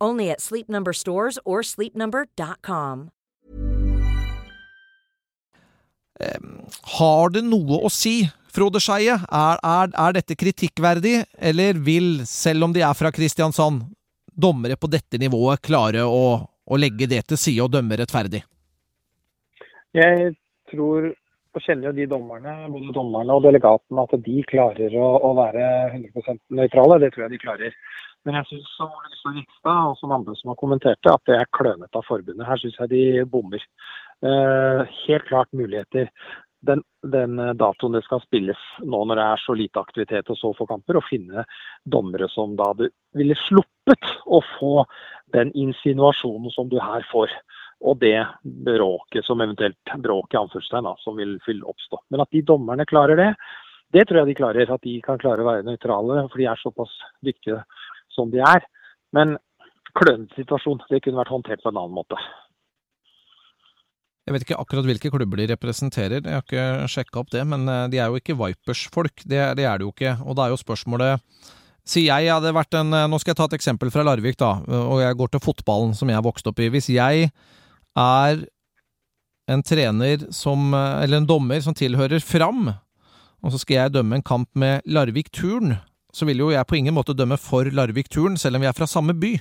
[0.00, 3.10] Only at Sleep Number stores or sleepnumber.com.
[6.96, 8.22] Har det noe å si,
[8.56, 9.18] Frode Skeie?
[9.20, 13.84] Er, er, er dette kritikkverdig, eller vil, selv om de er fra Kristiansand,
[14.32, 18.42] dommere på dette nivået klare å, å legge det til side og dømme rettferdig?
[19.96, 20.32] Jeg
[20.72, 21.12] tror
[21.56, 25.62] og kjenner jo de dommerne, både dommerne og delegatene, at de klarer å, å være
[25.94, 26.98] 100% nøytrale.
[27.00, 27.78] Det tror jeg de klarer.
[28.26, 31.30] Men jeg syns som Ole Gustav Rikstad og som andre som har kommentert det, at
[31.30, 32.46] det er klønete av forbundet.
[32.48, 33.62] Her syns jeg de bommer.
[34.26, 36.10] Eh, helt klart muligheter.
[36.66, 40.50] Den, den, datoen det skal spilles nå når det er så lite aktivitet og så
[40.58, 41.44] få kamper, å finne
[41.84, 44.72] dommere som da ville sluppet å få
[45.36, 47.30] den insinuasjonen som du her får
[47.84, 52.00] og det bråket som eventuelt bråk i anførselstegn som vil, vil, oppstå.
[52.10, 53.30] Men at de dommerne klarer det,
[53.94, 54.72] det tror jeg de klarer.
[54.72, 57.60] At de kan klare å være nøytrale, for de er såpass dyktige
[58.16, 58.64] som de er.
[59.16, 59.36] Men
[59.96, 62.18] klønete situasjon, det kunne vært håndtert på en annen måte.
[64.26, 67.44] Jeg vet ikke akkurat hvilke klubber de representerer, jeg har ikke sjekka opp det.
[67.46, 70.16] Men eh, de er jo ikke Vipers-folk, det, det, er det jo ikke.
[70.26, 71.22] Og da er jo spørsmålet
[71.86, 74.56] Si jeg hadde vært en Nå skal jeg ta et eksempel fra Larvik, da.
[74.66, 76.66] Og jeg går til fotballen som jeg vokste opp i.
[76.74, 78.40] Hvis jeg er
[79.46, 82.72] en trener som Eller en dommer som tilhører Fram,
[83.46, 85.76] og så skal jeg dømme en kamp med Larvik Turn,
[86.16, 88.88] så vil jo jeg på ingen måte dømme for Larvik-turen, selv om vi er fra
[88.88, 89.34] samme by.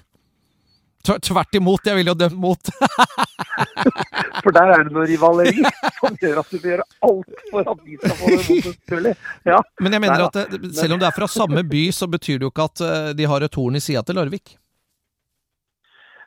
[1.05, 2.71] Tvert imot, jeg vil jo dømme mot!
[4.43, 5.63] for der er det noe rivaleri
[6.01, 9.23] som gjør at du vil gjøre alt for at vi skal få det motest.
[9.47, 9.61] Ja.
[9.79, 12.49] Men jeg mener at det, selv om det er fra samme by, så betyr det
[12.49, 14.57] jo ikke at eh, de har et horn i sida til Larvik.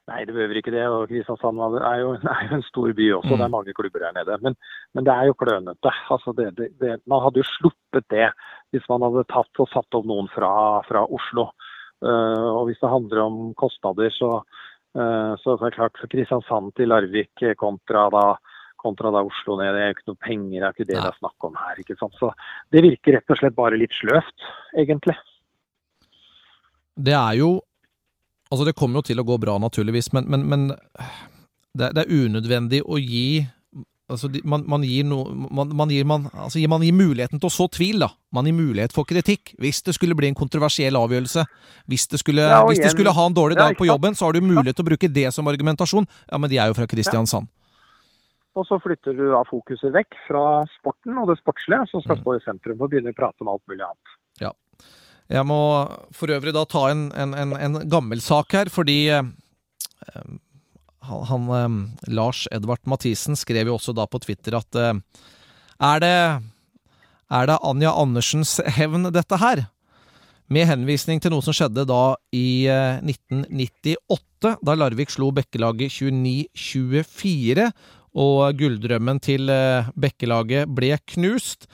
[0.09, 0.85] Nei, det behøver ikke det.
[0.88, 3.33] og Kristiansand er jo, er jo en stor by også.
[3.33, 3.37] Mm.
[3.37, 4.38] Det er mange klubber der nede.
[4.44, 4.57] Men,
[4.97, 5.92] men det er jo klønete.
[6.14, 8.31] Altså det, det, det, man hadde jo sluppet det
[8.73, 10.51] hvis man hadde tatt og satt opp noen fra,
[10.88, 11.51] fra Oslo.
[12.05, 14.37] Uh, og hvis det handler om kostnader, så,
[14.97, 18.27] uh, så er det klart for Kristiansand til Larvik kontra da,
[18.81, 19.75] kontra da Oslo ned.
[19.75, 21.81] Det er jo ikke noe penger, det er ikke det det er snakk om her.
[21.83, 22.16] ikke sant?
[22.21, 22.33] Så
[22.73, 25.18] Det virker rett og slett bare litt sløvt, egentlig.
[26.99, 27.59] Det er jo
[28.49, 30.67] Altså, det kommer jo til å gå bra, naturligvis, men, men, men
[31.77, 33.47] det, det, er unødvendig å gi
[34.09, 35.19] Altså, man, man, gir no,
[35.53, 38.07] man, man, gir, man, altså, man gir muligheten til å så tvil, da.
[38.33, 39.53] Man gir mulighet for kritikk.
[39.61, 41.45] Hvis det skulle bli en kontroversiell avgjørelse,
[41.93, 44.33] hvis det skulle, ja, hvis det skulle ha en dårlig dag på jobben, så har
[44.33, 46.09] du mulighet til å bruke det som argumentasjon.
[46.25, 47.53] Ja, men de er jo fra Kristiansand.
[48.57, 50.45] Og så flytter du da fokuset vekk fra
[50.79, 52.25] sporten og det sportslige, som skal mm.
[52.25, 54.18] stå i sentrum, og begynne å prate om alt mulig annet.
[55.29, 55.61] Jeg må
[56.17, 59.27] for øvrig da ta en, en, en, en gammel sak her, fordi eh,
[61.09, 61.75] han, eh,
[62.17, 64.95] Lars Edvard Mathisen skrev jo også da på Twitter at eh,
[65.79, 66.14] er det
[67.29, 69.67] er det Anja Andersens hevn, dette her?
[70.49, 77.69] Med henvisning til noe som skjedde da i 1998, da Larvik slo Bekkelaget 29-24,
[78.14, 79.51] og gulldrømmen til
[79.99, 81.66] Bekkelaget ble knust.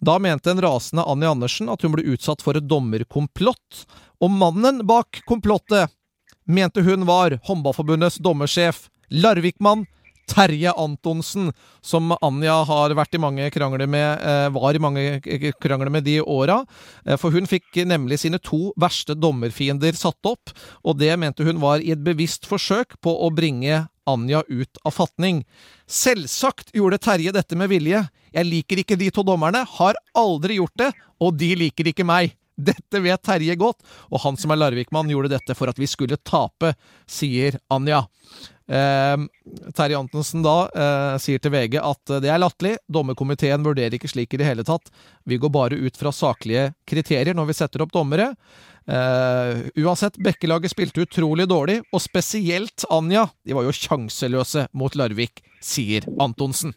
[0.00, 3.84] Da mente en rasende Annie Andersen at hun ble utsatt for et dommerkomplott,
[4.22, 5.92] og mannen bak komplottet
[6.46, 9.86] mente hun var Håndballforbundets dommersjef, Larvikmann
[10.32, 11.52] Terje Antonsen,
[11.82, 15.20] som Anja har vært i mange krangler med, eh, var i mange
[15.60, 16.64] krangler med de åra.
[17.06, 21.60] Eh, for hun fikk nemlig sine to verste dommerfiender satt opp, og det mente hun
[21.60, 25.42] var i et bevisst forsøk på å bringe Anja ut av fatning.
[25.86, 28.04] Selvsagt gjorde Terje dette med vilje.
[28.32, 32.36] Jeg liker ikke de to dommerne, har aldri gjort det, og de liker ikke meg.
[32.56, 33.80] Dette vet Terje godt,
[34.12, 36.74] og han som er Larvik-mann gjorde dette for at vi skulle tape,
[37.08, 38.04] sier Anja.
[38.72, 39.16] Eh,
[39.76, 44.32] Terje Antonsen da eh, sier til VG at det er latterlig, dommerkomiteen vurderer ikke slik
[44.32, 44.92] i det hele tatt,
[45.28, 48.32] vi går bare ut fra saklige kriterier når vi setter opp dommere.
[48.88, 55.42] Eh, uansett, Bekkelaget spilte utrolig dårlig, og spesielt Anja, de var jo sjanseløse mot Larvik,
[55.62, 56.74] sier Antonsen.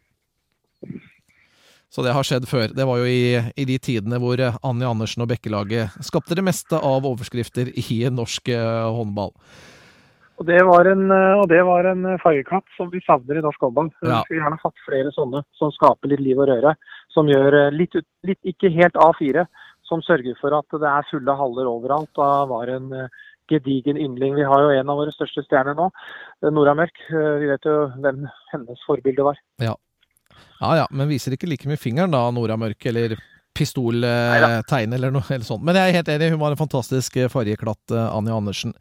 [1.90, 2.74] Så det har skjedd før.
[2.76, 6.76] Det var jo i, i de tidene hvor Anja Andersen og Bekkelaget skapte det meste
[6.76, 9.32] av overskrifter i norsk håndball.
[10.36, 13.62] Og det var en, eh, og det var en fargekatt som vi savner i norsk
[13.64, 13.88] håndball.
[14.02, 14.22] Vi Ja.
[14.26, 16.76] skulle gjerne hatt flere sånne som skaper litt liv og røre.
[17.14, 17.96] Som gjør eh, litt,
[18.28, 19.46] litt ikke helt A4,
[19.90, 22.12] som sørger for at det er fulle haller overalt.
[22.18, 24.36] Da var en eh, gedigen yndling.
[24.38, 25.90] Vi har jo en av våre største stjerner nå,
[26.42, 26.98] eh, Nora Mørk.
[27.12, 29.40] Eh, Vi vet jo hvem hennes forbilde var.
[29.62, 29.76] Ja
[30.76, 33.16] ja, men viser ikke like mye fingeren da, Nora Mørk, eller
[33.56, 35.64] pistoltegn eller noe eller sånt.
[35.64, 38.74] Men jeg er helt enig, hun var en fantastisk fargeklatt, Anja Andersen.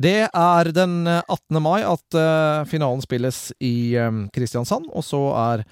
[0.00, 1.60] Det er den eh, 18.
[1.62, 2.18] mai at
[2.68, 3.94] finalen spilles i
[4.34, 5.64] Kristiansand, og så er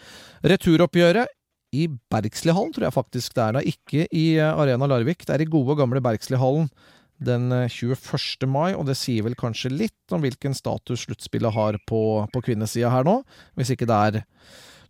[0.54, 1.34] returoppgjøret
[1.74, 3.56] i Bergslihallen, tror jeg faktisk det er.
[3.58, 5.26] da, ikke i eh, Arena Larvik.
[5.26, 6.70] Det er i gode, og gamle Bergslihallen
[7.18, 8.46] den eh, 21.
[8.48, 12.02] mai, og det sier vel kanskje litt om hvilken status sluttspillet har på,
[12.32, 13.20] på kvinnesida her nå,
[13.58, 14.20] hvis ikke det er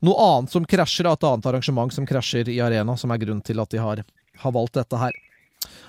[0.05, 3.59] noe annet som krasjer, et annet arrangement som krasjer i arena, som er grunnen til
[3.63, 4.05] at de har,
[4.45, 5.17] har valgt dette her.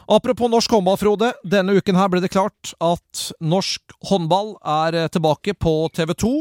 [0.09, 1.27] Apropos norsk håndball, Frode.
[1.45, 6.31] Denne uken her ble det klart at norsk håndball er eh, tilbake på TV 2.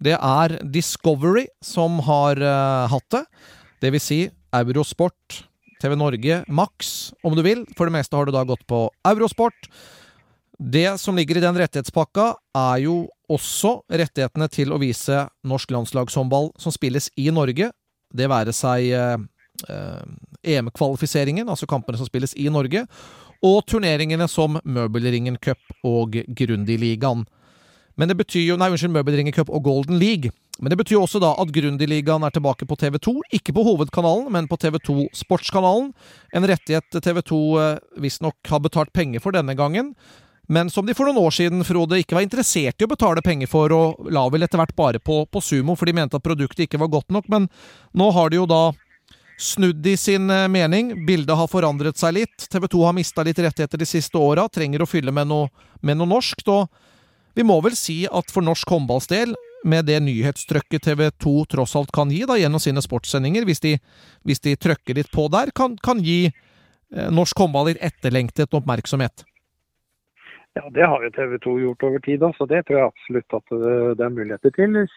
[0.00, 3.20] Det er Discovery som har uh, hatt det.
[3.80, 4.20] Det vil si
[4.52, 5.44] Eurosport,
[5.80, 7.64] TV Norge, Max, om du vil.
[7.76, 9.70] For det meste har du da gått på Eurosport.
[10.60, 12.96] Det som ligger i den rettighetspakka, er jo
[13.32, 17.70] også rettighetene til å vise norsk landslagshåndball som spilles i Norge.
[18.12, 19.16] Det være seg eh,
[19.72, 20.02] eh,
[20.58, 22.84] EM-kvalifiseringen, altså kampene som spilles i Norge,
[23.40, 27.24] og turneringene som Møbelringen Cup og Grundig-ligaen.
[27.96, 30.34] Men det betyr jo, nei, unnskyld, Møbelringen Cup og Golden League.
[30.60, 34.48] Men det betyr også da at Grundig-ligaen er tilbake på TV2, ikke på hovedkanalen, men
[34.50, 35.94] på TV2 Sportskanalen.
[36.36, 39.94] En rettighet TV2 eh, visstnok har betalt penger for denne gangen
[40.50, 43.46] men som de for noen år siden Frode, ikke var interessert i å betale penger
[43.46, 46.64] for, og la vel etter hvert bare på, på Sumo, for de mente at produktet
[46.64, 47.28] ikke var godt nok.
[47.30, 47.46] Men
[47.94, 48.72] nå har de jo da
[49.38, 50.90] snudd i sin eh, mening.
[51.06, 52.48] Bildet har forandret seg litt.
[52.50, 55.52] TV 2 har mista litt rettigheter de siste åra, trenger å fylle med noe,
[55.86, 56.50] med noe norskt.
[56.50, 56.66] Og
[57.38, 61.76] vi må vel si at for norsk håndballs del, med det nyhetstrøkket TV 2 tross
[61.76, 63.74] alt kan gi da, gjennom sine sportssendinger, hvis de,
[64.24, 69.26] hvis de trøkker litt på der, kan, kan gi eh, norsk håndball litt etterlengtet oppmerksomhet.
[70.58, 73.38] Ja, det har jo TV 2 gjort over tid, da, så det tror jeg absolutt
[73.38, 74.80] at det, det er muligheter til.
[74.80, 74.96] Hvis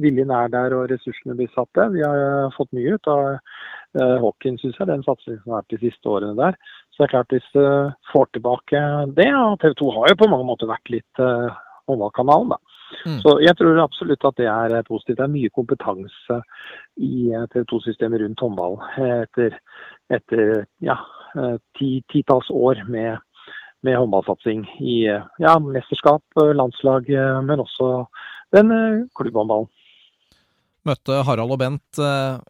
[0.00, 1.92] viljen er der og ressursene blir satt der.
[1.94, 5.62] Vi har eh, fått mye ut av eh, hockeyen, syns jeg, den satsingen som har
[5.62, 6.58] vært de siste årene der.
[6.90, 7.64] Så det er klart hvis du
[8.12, 8.84] får tilbake
[9.18, 12.69] det, og TV 2 har jo på mange måter vært litt eh, håndballkanalen, da.
[13.06, 13.20] Mm.
[13.22, 15.18] Så jeg tror absolutt at det er positivt.
[15.18, 16.40] Det er mye kompetanse
[17.00, 19.56] i TV 2-systemet rundt håndball etter,
[20.12, 20.98] etter ja,
[21.78, 23.18] ti, titalls år med
[23.80, 25.06] med håndballsatsing i
[25.40, 27.06] ja, mesterskap, landslag,
[27.46, 27.86] men også
[28.52, 28.74] den
[29.16, 29.70] klubbhåndballen.
[30.88, 32.40] Møtte Harald og Bent, eh,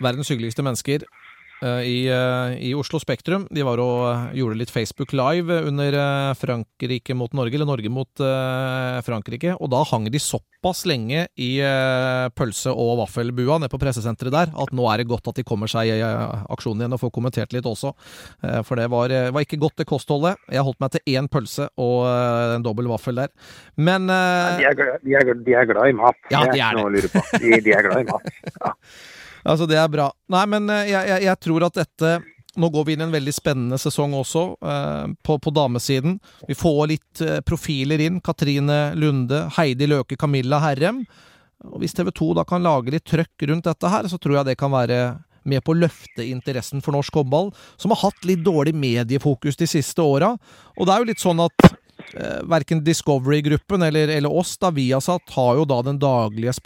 [0.00, 1.27] verdens hyggeligste mennesker, eh,
[1.64, 3.46] i, eh, i Oslo Spektrum.
[3.50, 7.90] De var og eh, gjorde litt Facebook Live under eh, Frankrike mot Norge, eller Norge
[7.92, 9.56] mot eh, Frankrike.
[9.58, 14.54] Og da hang de såpass lenge i eh, pølse- og vaffelbua nede på pressesenteret der,
[14.54, 17.14] at nå er det godt at de kommer seg i eh, aksjonen igjen og får
[17.18, 17.94] kommentert litt også.
[18.44, 20.38] Eh, for det var, eh, var ikke godt, det kostholdet.
[20.54, 23.34] Jeg holdt meg til én pølse og eh, en dobbel vaffel der.
[23.78, 26.18] Men ja, De er, glad, de, er, de er glad i mat.
[26.30, 27.14] Ja, de Det er det.
[27.42, 28.36] De, de er glad i mat.
[28.58, 28.76] Ja.
[29.48, 30.10] Altså, det er bra.
[30.32, 32.18] Nei, men eh, jeg, jeg, jeg tror at dette
[32.58, 36.16] Nå går vi inn i en veldig spennende sesong også, eh, på, på damesiden.
[36.48, 38.16] Vi får litt eh, profiler inn.
[38.24, 41.04] Katrine Lunde, Heidi Løke, Camilla Herrem.
[41.68, 44.48] Og Hvis TV 2 da kan lage litt trøkk rundt dette her, så tror jeg
[44.48, 44.98] det kan være
[45.48, 49.68] med på å løfte interessen for norsk håndball, som har hatt litt dårlig mediefokus de
[49.70, 50.34] siste åra.
[50.76, 55.30] Og det er jo litt sånn at eh, verken Discovery-gruppen eller, eller oss, da Viasat,
[55.36, 56.56] har jo da den daglige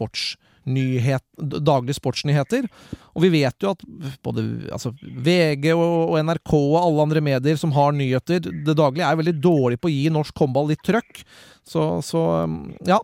[0.62, 1.22] sportsnyhet,
[1.64, 2.66] daglige sportsnyheter.
[3.14, 3.82] Og vi vet jo at
[4.22, 9.04] både altså, VG og, og NRK og alle andre medier som har nyheter det daglige,
[9.04, 11.22] er veldig dårlige på å gi norsk håndball litt trøkk.
[11.64, 12.46] Så, så
[12.86, 12.98] ja.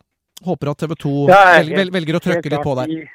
[0.46, 2.86] Håper at TV 2 Ja, jeg er velger, velger å trøkke litt på der.
[2.86, 3.08] de-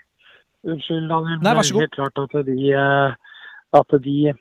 [0.63, 1.39] Unnskyld, Daniel.
[1.43, 1.87] Nei, vær så Det er.
[1.87, 3.15] Helt klart at de, eh,
[3.79, 4.33] at de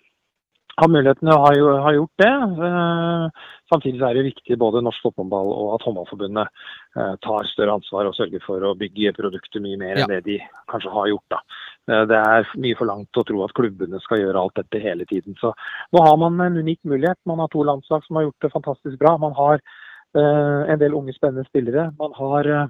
[0.79, 2.33] har muligheten og har, har gjort det.
[3.73, 6.49] Samtidig er det viktig både norsk fotball og at Håndballforbundet
[6.99, 10.05] eh, tar større ansvar og sørger for å bygge produkter mye mer Ja.
[10.05, 11.39] enn det de kanskje har gjort.
[11.89, 15.05] Eh, Det er mye for langt å tro at klubbene skal gjøre alt dette hele
[15.09, 15.35] tiden.
[15.41, 15.55] Så
[15.93, 17.17] nå har man en unik mulighet.
[17.27, 19.17] Man har to landslag som har gjort det fantastisk bra.
[19.17, 19.55] Man har
[20.15, 21.91] eh, en del unge, spennende spillere.
[21.99, 22.67] Man har eh,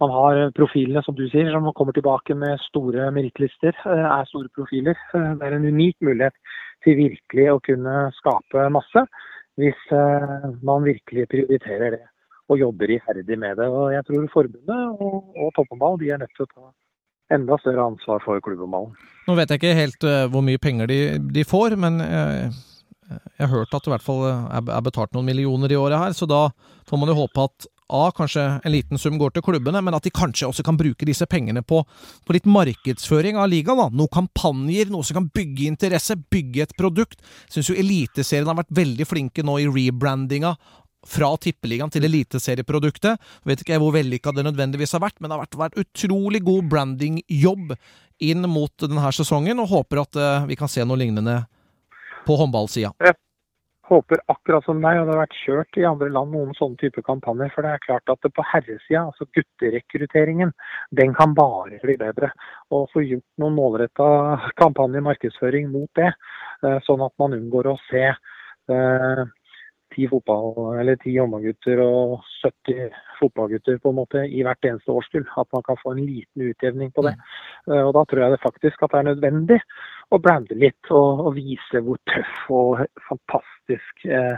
[0.00, 3.70] man har profilene, som du sier, som kommer tilbake med store merittlister.
[3.86, 4.96] eh, Er store profiler.
[5.12, 6.34] Det er en unik mulighet
[6.82, 9.06] til virkelig å kunne skape masse,
[9.60, 12.04] hvis eh, man virkelig prioriterer det
[12.50, 13.68] og jobber iherdig med det.
[13.68, 16.72] Og Jeg tror forbundet og, og toppåndball de er nødt til å ta
[17.32, 18.92] enda større ansvar for klubbomballen.
[19.28, 21.00] Nå vet jeg ikke helt eh, hvor mye penger de,
[21.32, 22.50] de får, men jeg,
[23.38, 26.00] jeg har hørt at det i hvert fall eh, er betalt noen millioner i året
[26.00, 26.48] her, så da
[26.88, 30.06] får man jo håpe at A, kanskje en liten sum går til klubbene, men at
[30.06, 31.82] de kanskje også kan bruke disse pengene på,
[32.24, 33.78] på litt markedsføring av ligaen.
[33.78, 33.88] da.
[33.92, 37.20] Noen kampanjer, noe som kan bygge interesse, bygge et produkt.
[37.52, 40.56] Syns jo Eliteserien har vært veldig flinke nå i rebrandinga
[41.06, 43.20] fra Tippeligaen til Eliteserieproduktet.
[43.48, 46.42] Vet ikke jeg hvor vellykka det nødvendigvis har vært, men det har vært, vært utrolig
[46.46, 47.74] god brandingjobb
[48.22, 51.40] inn mot denne sesongen, og håper at uh, vi kan se noe lignende
[52.26, 52.92] på håndballsida.
[53.90, 57.02] Håper akkurat som deg, og det har vært kjørt i andre land noen sånne type
[57.06, 57.50] kampanjer.
[57.54, 60.54] For det er klart at det på herresida, altså gutterekrutteringen,
[61.00, 62.32] den kan bare bli bedre.
[62.72, 64.08] Og få gjort noen målretta
[64.60, 66.12] kampanje markedsføring mot det,
[66.64, 69.24] eh, sånn at man unngår å se eh,
[69.92, 72.92] ti fotball, eller ti håndballgutter og 70
[73.22, 75.26] fotballgutter på en måte i hvert eneste årskull.
[75.40, 77.14] At man kan få en liten utjevning på det.
[77.70, 79.60] Eh, Og Da tror jeg det faktisk at det er nødvendig
[80.12, 84.36] å brande litt og, og vise hvor tøff og fantastisk eh,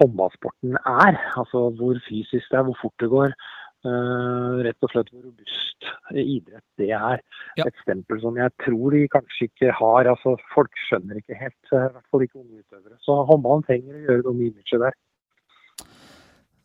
[0.00, 1.18] håndballsporten er.
[1.36, 3.34] Altså hvor fysisk det er, hvor fort det går.
[3.80, 7.22] Uh, rett og slett hvor robust idrett det er.
[7.56, 7.64] Ja.
[7.64, 10.10] Et stempel som jeg tror de kanskje ikke har.
[10.10, 12.98] altså Folk skjønner ikke helt, eh, i hvert fall ikke unge utøvere.
[13.06, 14.98] Så håndballen trenger å gjøre noe med imaget der.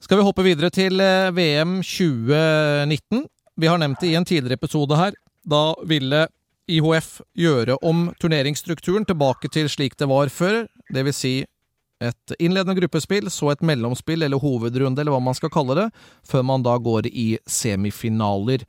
[0.06, 3.24] Skal vi hoppe videre til eh, VM 2019?
[3.58, 5.16] Vi har nevnt det i en tidligere episode her.
[5.42, 6.28] Da ville
[6.70, 10.68] IHF gjøre om turneringsstrukturen tilbake til slik det var før.
[10.94, 11.34] Det vil si
[12.06, 15.88] et innledende gruppespill, så et mellomspill eller hovedrunde, eller hva man skal kalle det,
[16.30, 18.62] før man da går i semifinaler.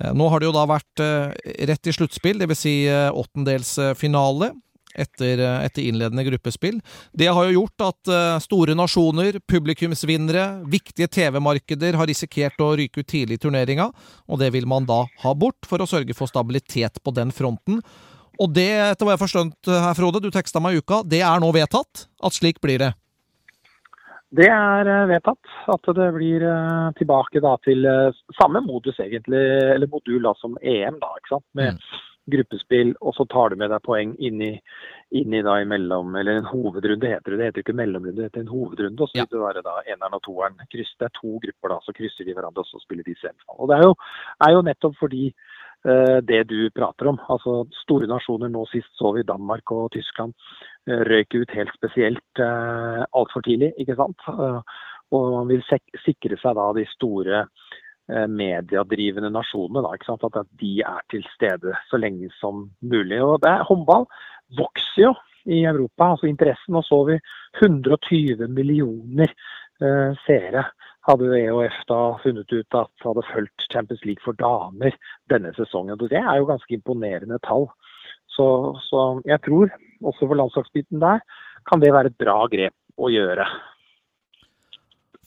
[0.00, 1.36] Eh, Nå har det jo da vært eh,
[1.68, 2.64] rett i sluttspill, dvs.
[2.64, 4.54] Si åttendelsfinale.
[4.98, 6.80] Etter, eh, etter innledende gruppespill.
[7.12, 13.04] Det har jo gjort at eh, store nasjoner, publikumsvinnere, viktige TV-markeder har risikert å ryke
[13.04, 13.90] ut tidlig i turneringa,
[14.26, 17.82] og det vil man da ha bort for å sørge for stabilitet på den fronten.
[18.38, 21.24] Og det, etter hva jeg har forstått her, Frode, du teksta meg i uka, det
[21.26, 22.92] er nå vedtatt at slik blir det.
[24.28, 29.40] Det er eh, vedtatt at det blir eh, tilbake til eh, samme modus egentlig,
[29.74, 31.46] eller modul da som EM, da, ikke sant?
[31.56, 31.80] med
[32.30, 34.52] gruppespill, og så tar du med deg poeng inn i,
[35.16, 37.38] inn i da imellom, eller en hovedrunde heter det.
[37.38, 39.00] Det heter ikke mellomrunde, det heter en hovedrunde.
[39.00, 39.24] Og så Ja.
[39.24, 40.58] vil det være da eneren og toeren.
[40.72, 43.58] Kryss, det er to grupper da, så krysser de hverandre, og så spiller de semifinale.
[43.58, 43.94] Og det er jo,
[44.46, 45.24] er jo nettopp fordi
[45.86, 47.18] uh, det du prater om.
[47.28, 50.34] Altså store nasjoner, nå sist så vi Danmark og Tyskland
[50.88, 54.18] uh, røyk ut helt spesielt uh, altfor tidlig, ikke sant.
[54.28, 54.62] Uh,
[55.14, 55.64] og man vil
[56.04, 57.68] sikre seg da de store eh,
[58.08, 59.94] mediedrivende nasjonene, da?
[60.14, 63.20] At, at de er til stede så lenge som mulig.
[63.22, 64.06] Og det er, Håndball
[64.56, 65.14] vokser jo
[65.48, 66.74] i Europa, altså interessen.
[66.74, 67.18] Nå så vi
[67.60, 69.32] 120 millioner
[69.82, 70.64] eh, seere
[71.08, 74.96] hadde EOF da funnet ut at hadde fulgt Champions League for damer
[75.32, 75.96] denne sesongen.
[75.96, 77.68] Og Det er jo ganske imponerende tall.
[78.28, 78.46] Så,
[78.86, 79.72] så jeg tror,
[80.04, 81.24] også for landslagsbiten der,
[81.68, 83.46] kan det være et bra grep å gjøre.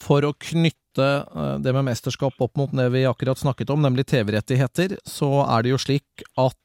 [0.02, 4.08] For å knytte eh, det med mesterskap opp mot det vi akkurat snakket om, nemlig
[4.12, 6.58] TV-rettigheter, så er det jo slik at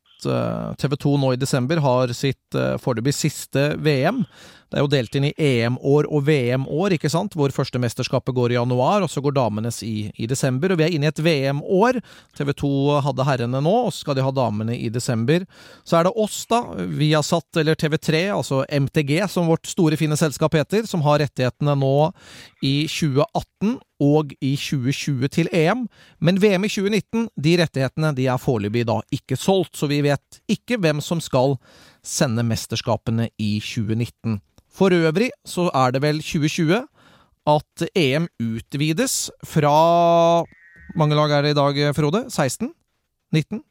[0.81, 4.23] TV 2 nå i desember har sitt uh, foreløpig siste VM.
[4.67, 8.53] Det er jo delt inn i EM-år og VM-år, ikke sant, hvor første mesterskapet går
[8.53, 10.73] i januar, og så går damenes i, i desember.
[10.75, 12.01] Og vi er inne i et VM-år.
[12.35, 12.71] TV 2
[13.07, 15.47] hadde herrene nå, og så skal de ha damene i desember.
[15.87, 16.65] Så er det oss, da,
[16.99, 21.95] Viasat eller TV3, altså MTG, som vårt store, fine selskap heter, som har rettighetene nå
[22.67, 25.87] i 2018 og i 2020 til EM.
[26.19, 30.43] Men VM i 2019, de rettighetene de er foreløpig da ikke solgt, så vi vet
[30.51, 31.57] ikke hvem som skal
[32.07, 34.41] sende mesterskapene i 2019.
[34.77, 36.83] For øvrig så er det vel 2020
[37.47, 40.45] at EM utvides fra
[40.97, 42.25] mange lag er det i dag, Frode?
[42.31, 42.73] 16?
[43.35, 43.63] 19?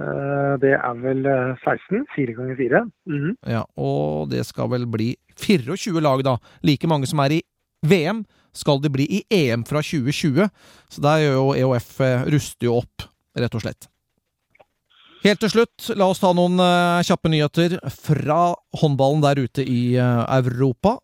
[0.00, 2.82] Eh, Det er vel eh, 16, Fire ganger 4.
[3.06, 3.36] Mhm.
[3.46, 6.36] Ja, og det skal vel bli 24 lag, da.
[6.62, 7.42] Like mange som er i
[7.86, 10.48] VM, skal de bli i EM fra 2020.
[10.90, 12.00] Så der gjør jo EOF
[12.32, 13.06] ruster jo opp,
[13.38, 13.88] rett og slett.
[15.20, 19.98] Helt til slutt, la oss ta noen uh, kjappe nyheter fra håndballen der ute i
[20.00, 20.96] uh, Europa.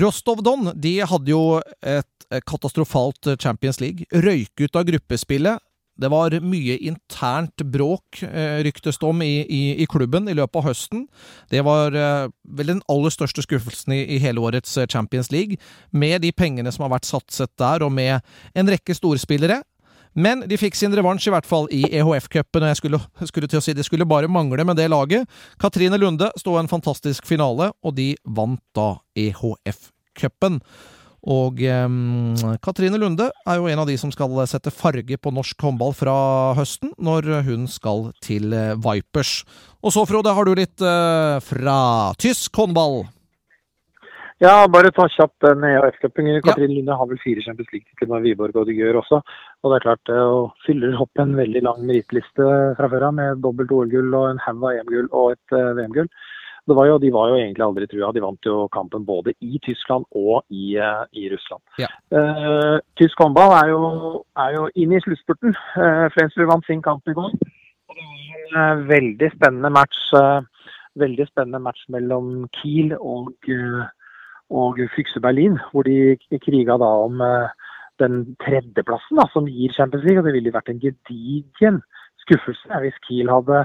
[0.00, 4.04] Rostov Don de hadde jo et katastrofalt Champions League.
[4.12, 5.64] Røyk ut av gruppespillet.
[6.00, 8.18] Det var mye internt bråk,
[8.66, 11.04] ryktes det om, i, i, i, klubben i løpet av høsten.
[11.52, 15.60] Det var vel den aller største skuffelsen i, i, hele årets Champions League.
[15.92, 18.24] Med de pengene som har vært satset der, og med
[18.58, 19.60] en rekke storspillere.
[20.14, 22.62] Men de fikk sin revansj, i hvert fall i EHF-cupen.
[22.62, 25.28] Og jeg skulle, skulle, til å si det skulle bare mangle med det laget.
[25.60, 30.60] Katrine Lunde sto en fantastisk finale, og de vant da EHF-cupen.
[31.24, 31.88] Og eh,
[32.62, 36.16] Katrine Lunde er jo en av de som skal sette farge på norsk håndball fra
[36.58, 39.40] høsten, når hun skal til eh, Vipers.
[39.82, 41.78] Og så, Frode, har du litt eh, fra
[42.20, 43.06] tysk håndball?
[44.42, 46.28] Ja, bare ta kjapt den EAF-cupen.
[46.44, 46.76] Katrin ja.
[46.76, 49.22] Lunde har vel fire Champions League-titler med Wiborg og de gjør også.
[49.64, 50.22] Og det er klart det
[50.66, 54.66] fyller opp en veldig lang merittliste fra før av med dobbelt OL-gull og en haug
[54.68, 56.10] av EM-gull og et uh, VM-gull.
[56.68, 56.98] De var jo
[57.38, 58.10] egentlig aldri trua.
[58.12, 61.64] De vant jo kampen både i Tyskland og i, uh, i Russland.
[61.80, 61.88] Ja.
[62.12, 63.82] Uh, tysk håndball er jo,
[64.36, 65.56] er jo inne i sluttspurten.
[65.76, 67.32] Uh, Flensburg vant sin kamp i går.
[67.88, 68.08] Og det
[68.52, 70.00] var en veldig spennende match.
[70.94, 73.84] veldig spennende match mellom Kiel og uh,
[74.50, 77.48] og Fykse Berlin, hvor de kriga da om eh,
[78.02, 80.20] den tredjeplassen da, som gir Champions League.
[80.20, 81.82] og Det ville vært en gedigen
[82.24, 83.64] skuffelse hvis Kiel hadde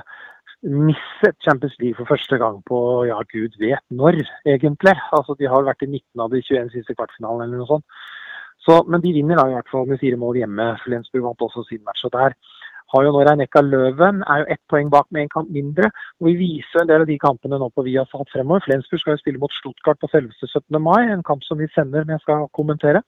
[0.63, 4.95] misset Champions League for første gang på ja, gud vet når, egentlig.
[5.15, 8.01] Altså, De har vært i 19 av de 21 siste kvartfinalene eller noe sånt.
[8.59, 10.73] Så, men de vinner da i hvert fall med fire mål hjemme.
[10.83, 12.03] Flensburg vant også sin match.
[12.03, 12.35] og der
[12.93, 15.91] har jo nå Reineca Løven, er jo ett poeng bak med én kamp mindre.
[16.19, 18.65] og Vi viser en del av de kampene nå på Viasat fremover.
[18.65, 20.81] Flensburg skal jo spille mot Stuttgart på selveste 17.
[20.81, 23.03] mai, en kamp som vi sender, men jeg skal kommentere.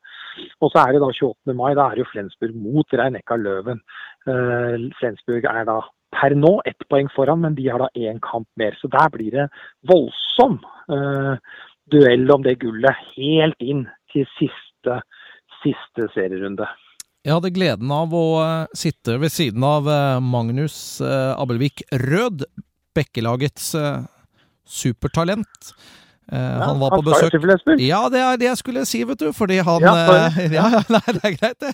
[0.61, 1.55] Og så er det da 28.
[1.57, 3.81] mai, da er det jo Flensburg mot Reineca Løven.
[4.27, 5.79] Uh, Flensburg er da
[6.11, 8.75] per nå ett poeng foran, men de har da én kamp mer.
[8.79, 9.47] Så der blir det
[9.89, 10.59] voldsom
[10.91, 11.35] uh,
[11.91, 15.01] duell om det gullet helt inn til siste,
[15.61, 16.67] siste serierunde.
[17.21, 20.75] Jeg hadde gleden av å eh, sitte ved siden av eh, Magnus
[21.05, 22.47] eh, Abelvik Rød,
[22.97, 23.75] Bekkelagets
[24.67, 25.69] supertalent.
[26.31, 27.33] Ja, han var på besøk
[27.83, 29.31] Ja, det er det jeg skulle si, vet du.
[29.35, 31.71] Fordi han Ja, ja nei, det er greit, det.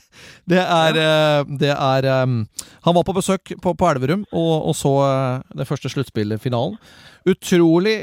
[0.50, 4.96] Det er, det er Han var på besøk på, på Elverum og, og, så
[5.54, 6.80] det første sluttspillfinalen.
[7.28, 7.98] Utrolig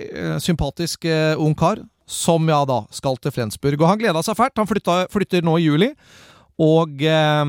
[0.44, 1.08] sympatisk
[1.40, 3.80] ung kar, som ja da skal til Flensburg.
[3.80, 4.58] Og han gleda seg fælt.
[4.60, 5.90] Han flytta, flytter nå i juli.
[6.62, 7.44] Og eh,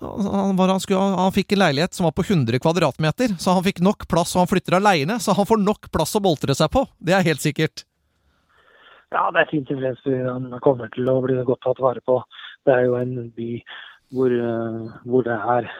[0.00, 3.80] han, han, skulle, han, fikk en leilighet som var på 100 kvadratmeter, så han fikk
[3.84, 6.84] nok plass, og han flytter aleine, så han får nok plass å boltre seg på.
[6.98, 7.86] Det er helt sikkert.
[9.14, 10.02] Ja, det er fint tilfreds.
[10.04, 12.18] Han kommer til å bli godt tatt vare på.
[12.66, 13.50] Det er jo en by
[14.12, 15.70] hvor, eh, hvor det er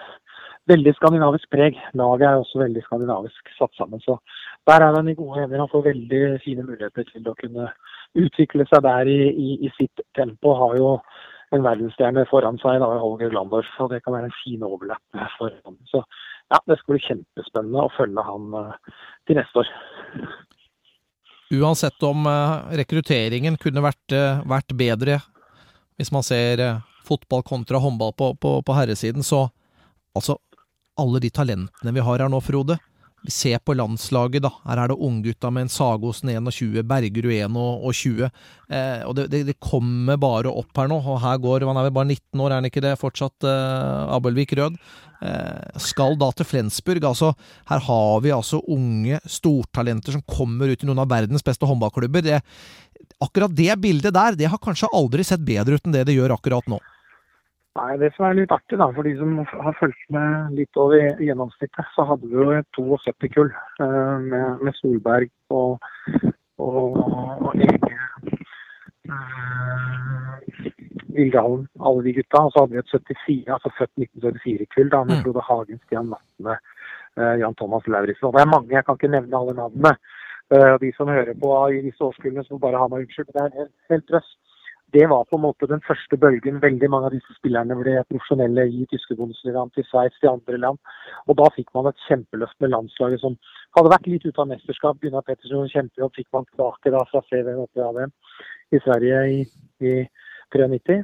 [0.70, 1.76] veldig skandinavisk preg.
[1.98, 4.00] Laget er også veldig skandinavisk satt sammen.
[4.02, 4.18] Så
[4.66, 5.62] der er han i gode hender.
[5.62, 7.68] Han får veldig fine muligheter til å kunne
[8.16, 10.54] utvikle seg der i, i, i sitt tempo.
[10.58, 10.90] Har jo
[11.54, 13.68] en verdensstjerne foran seg, da, Holger Glandorf.
[13.82, 15.78] Og det kan være en fin overlapp for ham.
[15.90, 16.02] Så
[16.50, 19.70] ja, det skal bli kjempespennende å følge han uh, til neste år.
[21.56, 25.20] Uansett om uh, rekrutteringen kunne vært, uh, vært, bedre,
[25.98, 26.62] hvis man ser
[27.06, 29.46] fotball kontra håndball på, på, på herresiden, så
[30.16, 30.38] altså
[30.98, 32.78] alle de talentene vi har her nå, Frode.
[33.32, 34.50] Ser på landslaget, da.
[34.66, 38.28] Her er det unggutta med en Sagosen 21, Bergerud 21.
[38.68, 41.00] Eh, og det, det, det, kommer bare opp her nå.
[41.00, 44.14] Og her går Han er vel bare 19 år, er han ikke det fortsatt, eh,
[44.16, 44.78] Abelvik Rød?
[45.22, 47.04] Eh, skal da til Flensburg.
[47.08, 47.32] Altså,
[47.70, 52.26] her har vi altså unge stortalenter som kommer ut i noen av verdens beste håndballklubber.
[52.26, 52.42] Det,
[53.22, 56.36] akkurat det bildet der, det har kanskje aldri sett bedre ut enn det det gjør
[56.36, 56.80] akkurat nå.
[57.76, 61.20] Nei, Det som er litt artig da, for de som har fulgt med litt over
[61.20, 63.50] gjennomsnittet, så hadde vi jo et 72-kull
[63.82, 65.84] uh, med, med, Solberg og,
[66.62, 67.98] og, og Ege
[69.12, 70.32] uh,
[71.16, 72.46] Vildalen, alle de gutta.
[72.46, 75.22] Og så hadde vi et 74, altså født 1974-kull da, med mm.
[75.26, 76.56] Frode Hagen, Stian Vatne,
[77.20, 78.32] uh, Jan Thomas Lauritzen.
[78.32, 79.96] Det er mange, jeg kan ikke nevne alle navnene.
[80.54, 83.32] Uh, de som hører på i disse årskullene som bare har meg unnskyld.
[83.34, 84.40] Det er en helt, helt trøst
[84.94, 86.60] det var på en måte den første bølgen.
[86.62, 90.78] Veldig mange av disse spillerne ble profesjonelle i tyske bondesligaen, til Sveits, til andre land.
[91.26, 93.34] Og da fikk man et kjempeløft med landslaget som
[93.76, 95.00] hadde vært litt ute av mesterskap.
[95.02, 98.14] Gunnar Pettersen kjempejobb fikk man tilbake da fra CV og AVM
[98.76, 99.42] i Sverige i,
[99.82, 99.94] i
[100.54, 101.02] 93.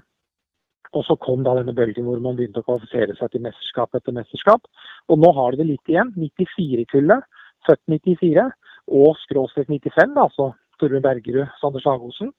[0.93, 4.15] Og så kom da denne bølgen hvor man begynte å kvalifisere seg til mesterskap etter
[4.15, 4.67] mesterskap.
[5.11, 6.13] Og nå har de det litt igjen.
[6.21, 7.29] 94-kullet,
[7.67, 8.49] født 94,
[8.93, 12.33] og skråstrek 95, altså Torbjørn Bergerud, Sander Sagosen.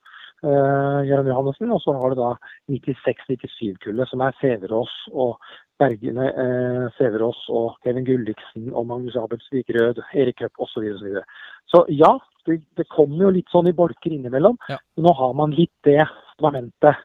[0.44, 1.72] Uh, Jørgen Johannessen.
[1.74, 2.32] Og så har du da
[2.72, 5.38] 96-97-kullet, som er Sæverås og
[5.82, 10.86] Bergene, eh, Sæverås og Kevin Gulliksen og Magnus Abelsvik Rød, Erik Høpp osv.
[10.98, 11.24] Så, videre,
[11.66, 12.12] så, så ja,
[12.46, 14.58] det, det, kommer jo litt sånn i bolker innimellom.
[14.70, 14.78] Ja.
[15.02, 16.04] Nå har man litt det
[16.36, 17.02] fundamentet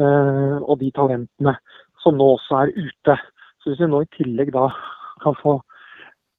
[0.00, 1.56] eh, og de talentene
[2.04, 3.18] som nå også er ute.
[3.60, 4.68] Så hvis vi nå i tillegg da
[5.24, 5.58] kan få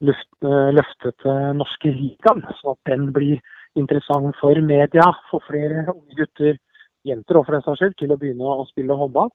[0.07, 0.29] løft,
[0.77, 1.25] løftet
[1.57, 3.41] norske ligaen, sånn at den blir
[3.79, 6.57] interessant for media, for flere unge gutter,
[7.07, 9.31] jenter og for den saks skyld, til å begynne å spille håndball,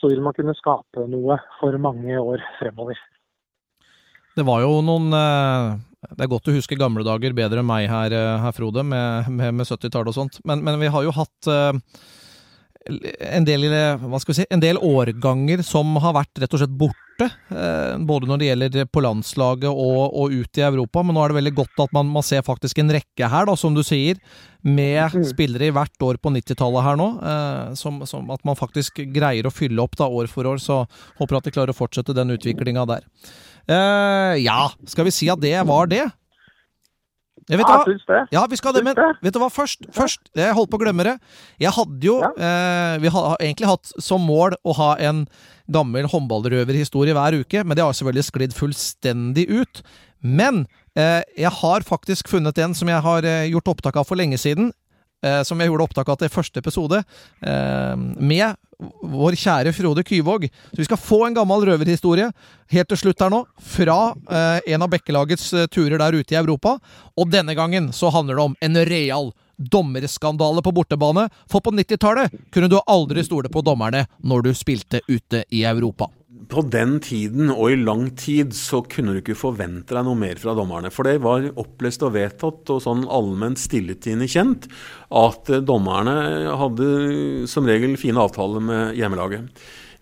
[0.00, 2.98] så vil man kunne skape noe for mange år fremover.
[4.36, 5.74] Det var jo noen eh,
[6.14, 9.28] Det er godt å huske gamle dager bedre enn meg her, eh, her Frode, med,
[9.28, 10.40] med, med 70-tallet og sånt.
[10.48, 12.00] Men, men, vi har jo hatt eh,
[12.88, 13.66] en del,
[14.00, 17.26] hva skal vi si, en del årganger som har vært rett og slett borte.
[17.52, 21.02] Eh, både når det gjelder på landslaget og, og ut i Europa.
[21.04, 23.56] Men nå er det veldig godt at man, man ser faktisk en rekke her, da,
[23.60, 24.20] som du sier.
[24.64, 25.26] Med mm.
[25.28, 27.10] spillere i hvert år på 90-tallet her nå.
[27.20, 30.62] Eh, som, som, at man faktisk greier å fylle opp da år for år.
[30.62, 30.82] Så
[31.20, 33.04] håper at de klarer å fortsette den utviklinga der.
[33.68, 36.06] Eh, ja, skal vi si at det var det?
[37.48, 38.20] Jeg vet ja, syns det.
[38.34, 41.06] Ja, vi skal det, men vet du hva, først, først Jeg holdt på å glemme
[41.06, 41.16] det.
[41.62, 42.30] Jeg hadde jo ja.
[42.36, 45.24] eh, Vi har egentlig hatt som mål å ha en
[45.70, 49.82] gammel håndballrøverhistorie hver uke, men det har selvfølgelig sklidd fullstendig ut.
[50.20, 50.64] Men
[50.98, 54.38] eh, jeg har faktisk funnet en som jeg har eh, gjort opptak av for lenge
[54.40, 54.72] siden.
[55.20, 57.02] Eh, som jeg gjorde opptak av til første episode,
[57.44, 60.46] eh, med vår kjære Frode Kyvåg.
[60.72, 62.30] Så vi skal få en gammel røverhistorie
[62.72, 66.40] helt til slutt her nå, fra eh, en av Bekkelagets eh, turer der ute i
[66.40, 66.78] Europa.
[67.20, 72.32] Og denne gangen så handler det om en real dommerskandale på bortebane, for på 90-tallet
[72.48, 76.08] kunne du aldri stole på dommerne når du spilte ute i Europa.
[76.50, 80.38] På den tiden og i lang tid så kunne du ikke forvente deg noe mer
[80.40, 80.90] fra dommerne.
[80.90, 84.66] For det var opplest og vedtatt og sånn allment stilletiende kjent
[85.14, 86.16] at dommerne
[86.58, 86.88] hadde
[87.50, 89.46] som regel fine avtaler med hjemmelaget.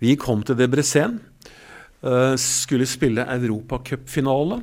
[0.00, 1.18] Vi kom til Debrecen,
[2.02, 4.62] eh, skulle spille europacupfinale.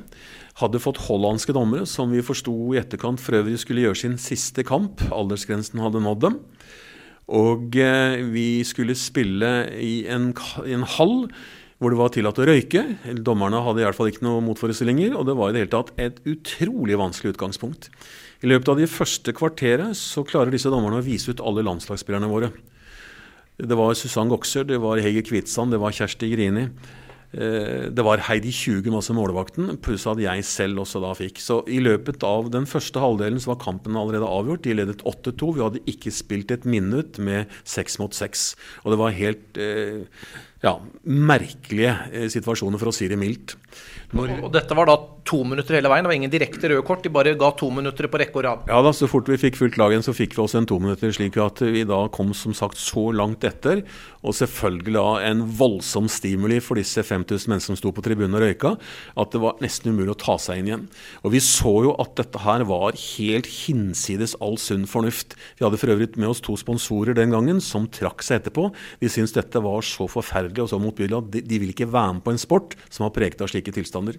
[0.56, 4.64] Hadde fått hollandske dommere, som vi forsto i etterkant for øvrig skulle gjøre sin siste
[4.64, 5.04] kamp.
[5.12, 6.40] Aldersgrensen hadde nådd dem.
[7.28, 10.32] Og eh, vi skulle spille i en,
[10.64, 11.28] en, hall
[11.76, 12.82] hvor det var tillatt å røyke.
[13.24, 15.92] Dommerne hadde i hvert fall ikke noen motforestillinger, og det var i det hele tatt
[16.00, 17.90] et utrolig vanskelig utgangspunkt.
[18.44, 22.30] I løpet av de første kvarteret så klarer disse dommerne å vise ut alle landslagsspillerne
[22.32, 22.52] våre.
[23.56, 26.66] Det var Susann Gokser, det var Hege Kvitsand, det var Kjersti Grini.
[27.36, 31.40] Eh, det var Heidi Tjuge masse målvakten, pluss at jeg selv også da fikk.
[31.42, 34.64] Så i løpet av den første halvdelen så var kampen allerede avgjort.
[34.64, 35.52] De ledet 8-2.
[35.56, 38.54] Vi hadde ikke spilt et minutt med seks mot seks.
[38.84, 40.06] Og det var helt eh,
[40.64, 40.72] ja,
[41.04, 43.56] merkelige eh, situasjoner, for å si det mildt.
[44.16, 44.94] Når, og dette var da
[45.26, 46.06] to minutter hele veien?
[46.06, 47.02] Det var ingen direkte røde kort?
[47.04, 48.62] De bare ga to minutter på rekke og rad?
[48.70, 51.12] Ja da, så fort vi fikk fulgt lagen, så fikk vi også en to minutter,
[51.12, 53.82] slik at vi da kom som sagt så langt etter.
[54.22, 58.46] Og selvfølgelig da en voldsom stimuli for disse 5000 menneskene som sto på tribunen og
[58.46, 58.76] røyka,
[59.18, 60.86] at det var nesten umulig å ta seg inn igjen.
[61.26, 65.36] Og vi så jo at dette her var helt hinsides all sunn fornuft.
[65.58, 68.70] Vi hadde for øvrig med oss to sponsorer den gangen som trakk seg etterpå.
[69.02, 72.16] De syntes dette var så forferdelig og så motbydelig at de, de vil ikke være
[72.16, 74.18] med på en sport som har preget av slike tilstander.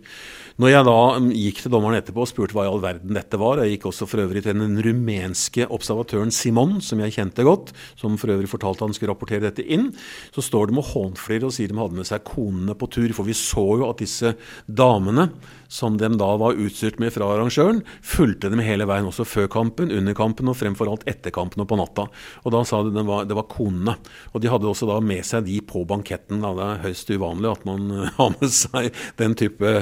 [0.61, 3.39] Når jeg da mm, gikk til dommeren etterpå og spurte hva i all verden dette
[3.41, 7.73] var, jeg gikk også for øvrig til den rumenske observatøren Simon, som jeg kjente godt,
[7.99, 9.89] som for øvrig fortalte han skulle rapportere dette inn,
[10.35, 13.09] så står de og hånflirer og sier de hadde med seg konene på tur.
[13.17, 14.33] For vi så jo at disse
[14.67, 15.29] damene,
[15.67, 19.91] som de da var utstyrt med fra arrangøren, fulgte dem hele veien, også før kampen,
[19.93, 22.07] under kampen og fremfor alt etter kampen og på natta.
[22.45, 23.97] Og da sa de det var, det var konene.
[24.33, 26.41] Og de hadde også da med seg de på banketten.
[26.43, 26.53] Da.
[26.57, 28.89] Det er høyst uvanlig at man har med seg
[29.19, 29.75] den type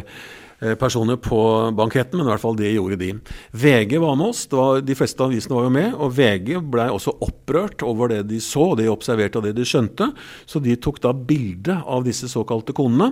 [0.59, 3.09] Eh, personer på banketten, men i hvert fall det gjorde de.
[3.51, 7.11] VG var med oss, var, de fleste avisene var jo med, og VG blei også
[7.25, 10.07] opprørt over det de så, det de observerte og det de skjønte.
[10.47, 13.11] Så de tok da bilde av disse såkalte konene.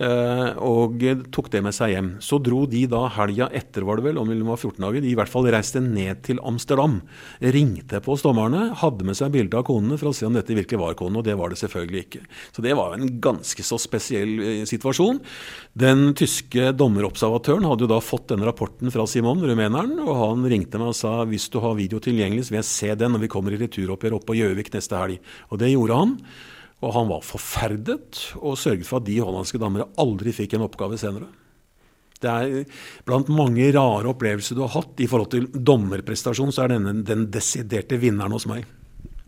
[0.00, 2.10] Eh, og tok det med seg hjem.
[2.24, 5.10] Så dro de da helga etter, var det vel, om det var 14 dager, de
[5.10, 7.00] i hvert fall reiste ned til Amsterdam.
[7.44, 10.80] Ringte på dommerne, hadde med seg bilde av konene for å se om dette virkelig
[10.80, 12.22] var konene, og det var det selvfølgelig ikke.
[12.56, 15.20] Så det var en ganske så spesiell eh, situasjon.
[15.84, 20.80] Den tyske dommerobservatøren hadde jo da fått denne rapporten fra Simon, rumeneren, og han ringte
[20.80, 23.32] meg og sa hvis du har video tilgjengelig, så vil jeg se den når vi
[23.36, 25.20] kommer i returoppgjør opp på Gjøvik neste helg.
[25.52, 26.16] Og det gjorde han.
[26.80, 30.96] Og han var forferdet og sørget for at de hollandske damene aldri fikk en oppgave
[31.00, 31.28] senere.
[32.20, 36.74] Det er Blant mange rare opplevelser du har hatt i forhold til dommerprestasjon, så er
[36.74, 38.66] denne den desiderte vinneren hos meg.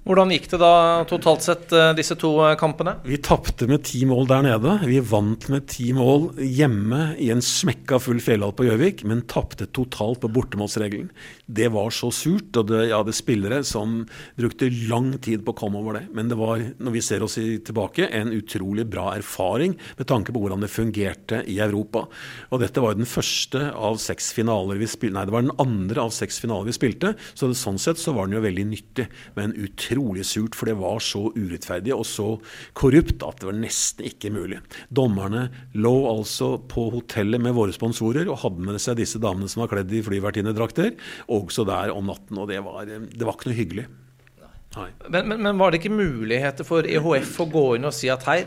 [0.03, 2.96] Hvordan gikk det da totalt sett, eh, disse to eh, kampene?
[3.07, 4.72] Vi tapte med ti mål der nede.
[4.82, 9.68] Vi vant med ti mål hjemme i en smekka full fjellhall på Gjøvik, men tapte
[9.70, 11.12] totalt på bortemålsregelen.
[11.46, 14.00] Det var så surt, og det, jeg hadde spillere som
[14.34, 16.09] brukte lang tid på å komme over det.
[16.11, 20.42] Men det var, når vi ser oss tilbake, en utrolig bra erfaring med tanke på
[20.42, 22.09] hvordan det fungerte i Europa.
[22.50, 26.07] Og dette var den første av seks finaler vi spilte Nei, det var den andre
[26.09, 29.07] av seks finaler vi spilte, så det, sånn sett så var den jo veldig nyttig.
[29.36, 32.28] Men utrolig utrolig surt, for det var så urettferdig og så
[32.78, 34.61] korrupt at det var nesten ikke mulig.
[34.88, 39.64] Dommerne lå altså på hotellet med våre sponsorer og hadde med seg disse damene som
[39.64, 40.95] var kledd i flyvertinnedrakter,
[41.32, 42.38] også der om natten.
[42.38, 43.88] Og det var, det var ikke noe hyggelig.
[44.72, 48.24] Men, men, men, var det ikke muligheter for EHF å gå inn og si at
[48.24, 48.40] hei,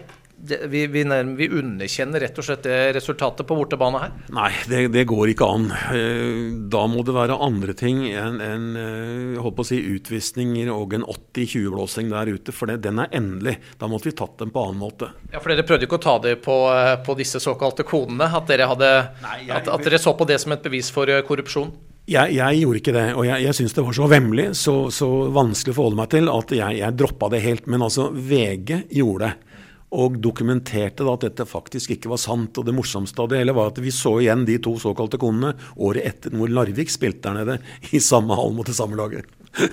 [0.46, 1.04] vi, vi,
[1.38, 4.14] vi, underkjenner rett og slett det resultatet på bortebane her?
[4.36, 5.68] Nei, det, det, går ikke an.
[5.94, 10.72] Eh, da må det være andre ting enn en, eh, holdt på å si, utvisninger
[10.74, 12.56] og en 80-20-blåsing der ute.
[12.56, 13.58] For det, den er endelig.
[13.82, 15.12] Da måtte vi tatt den på annen måte.
[15.32, 18.30] Ja, For dere prøvde ikke å ta det på, eh, på disse såkalte kodene?
[18.36, 18.94] At dere, hadde,
[19.26, 21.74] Nei, jeg, at, at dere så på det som et bevis for korrupsjon?
[22.06, 25.08] Jeg, jeg, gjorde ikke det, og jeg, jeg syns det var så vemmelig, så, så,
[25.34, 27.66] vanskelig å forholde meg til, at jeg, jeg droppa det helt.
[27.72, 29.55] Men altså, VG gjorde det
[29.96, 32.58] og dokumenterte da at dette faktisk ikke var sant.
[32.60, 35.56] Og det morsomste av det hele var at vi så igjen de to såkalte konene
[35.76, 37.60] året etter hvor Larvik spilte der nede,
[37.96, 39.28] i samme hall mot det samme laget.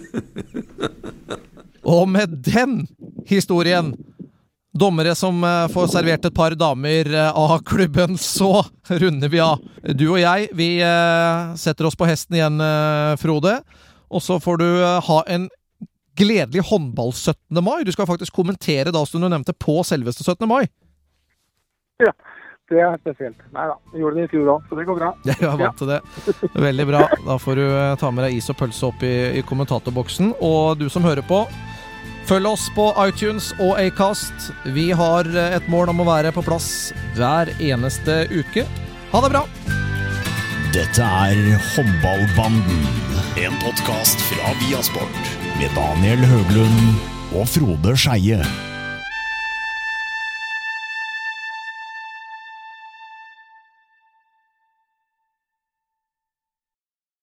[1.96, 2.84] og med den
[3.26, 3.94] historien
[4.72, 9.60] Dommere som eh, får servert et par damer eh, av klubben, så runder vi av.
[9.84, 12.62] Du og jeg, vi eh, setter oss på hesten igjen,
[13.20, 13.58] Frode.
[14.12, 14.66] Og så får du
[15.08, 15.44] ha en
[16.18, 17.62] gledelig håndball-17.
[17.62, 17.84] mai.
[17.84, 20.48] Du skal faktisk kommentere da, som du nevnte, på selveste 17.
[20.48, 20.66] mai.
[22.02, 22.12] Ja,
[22.72, 23.40] det er spesielt.
[23.54, 25.10] Nei da, vi gjorde det i fjor òg, så det går bra.
[25.28, 26.00] Jeg er vant til det.
[26.68, 27.02] Veldig bra.
[27.26, 30.34] Da får du eh, ta med deg is og pølse opp i, i kommentatorboksen.
[30.40, 31.44] Og du som hører på,
[32.30, 34.52] følg oss på iTunes og Acast.
[34.76, 36.70] Vi har eh, et mål om å være på plass
[37.18, 38.68] hver eneste uke.
[39.12, 39.46] Ha det bra!
[40.72, 41.36] Dette er
[41.74, 42.86] Håndballbanden,
[43.36, 46.94] en podkast fra Viasport med Daniel Høglund
[47.36, 48.71] og Frode Skeie.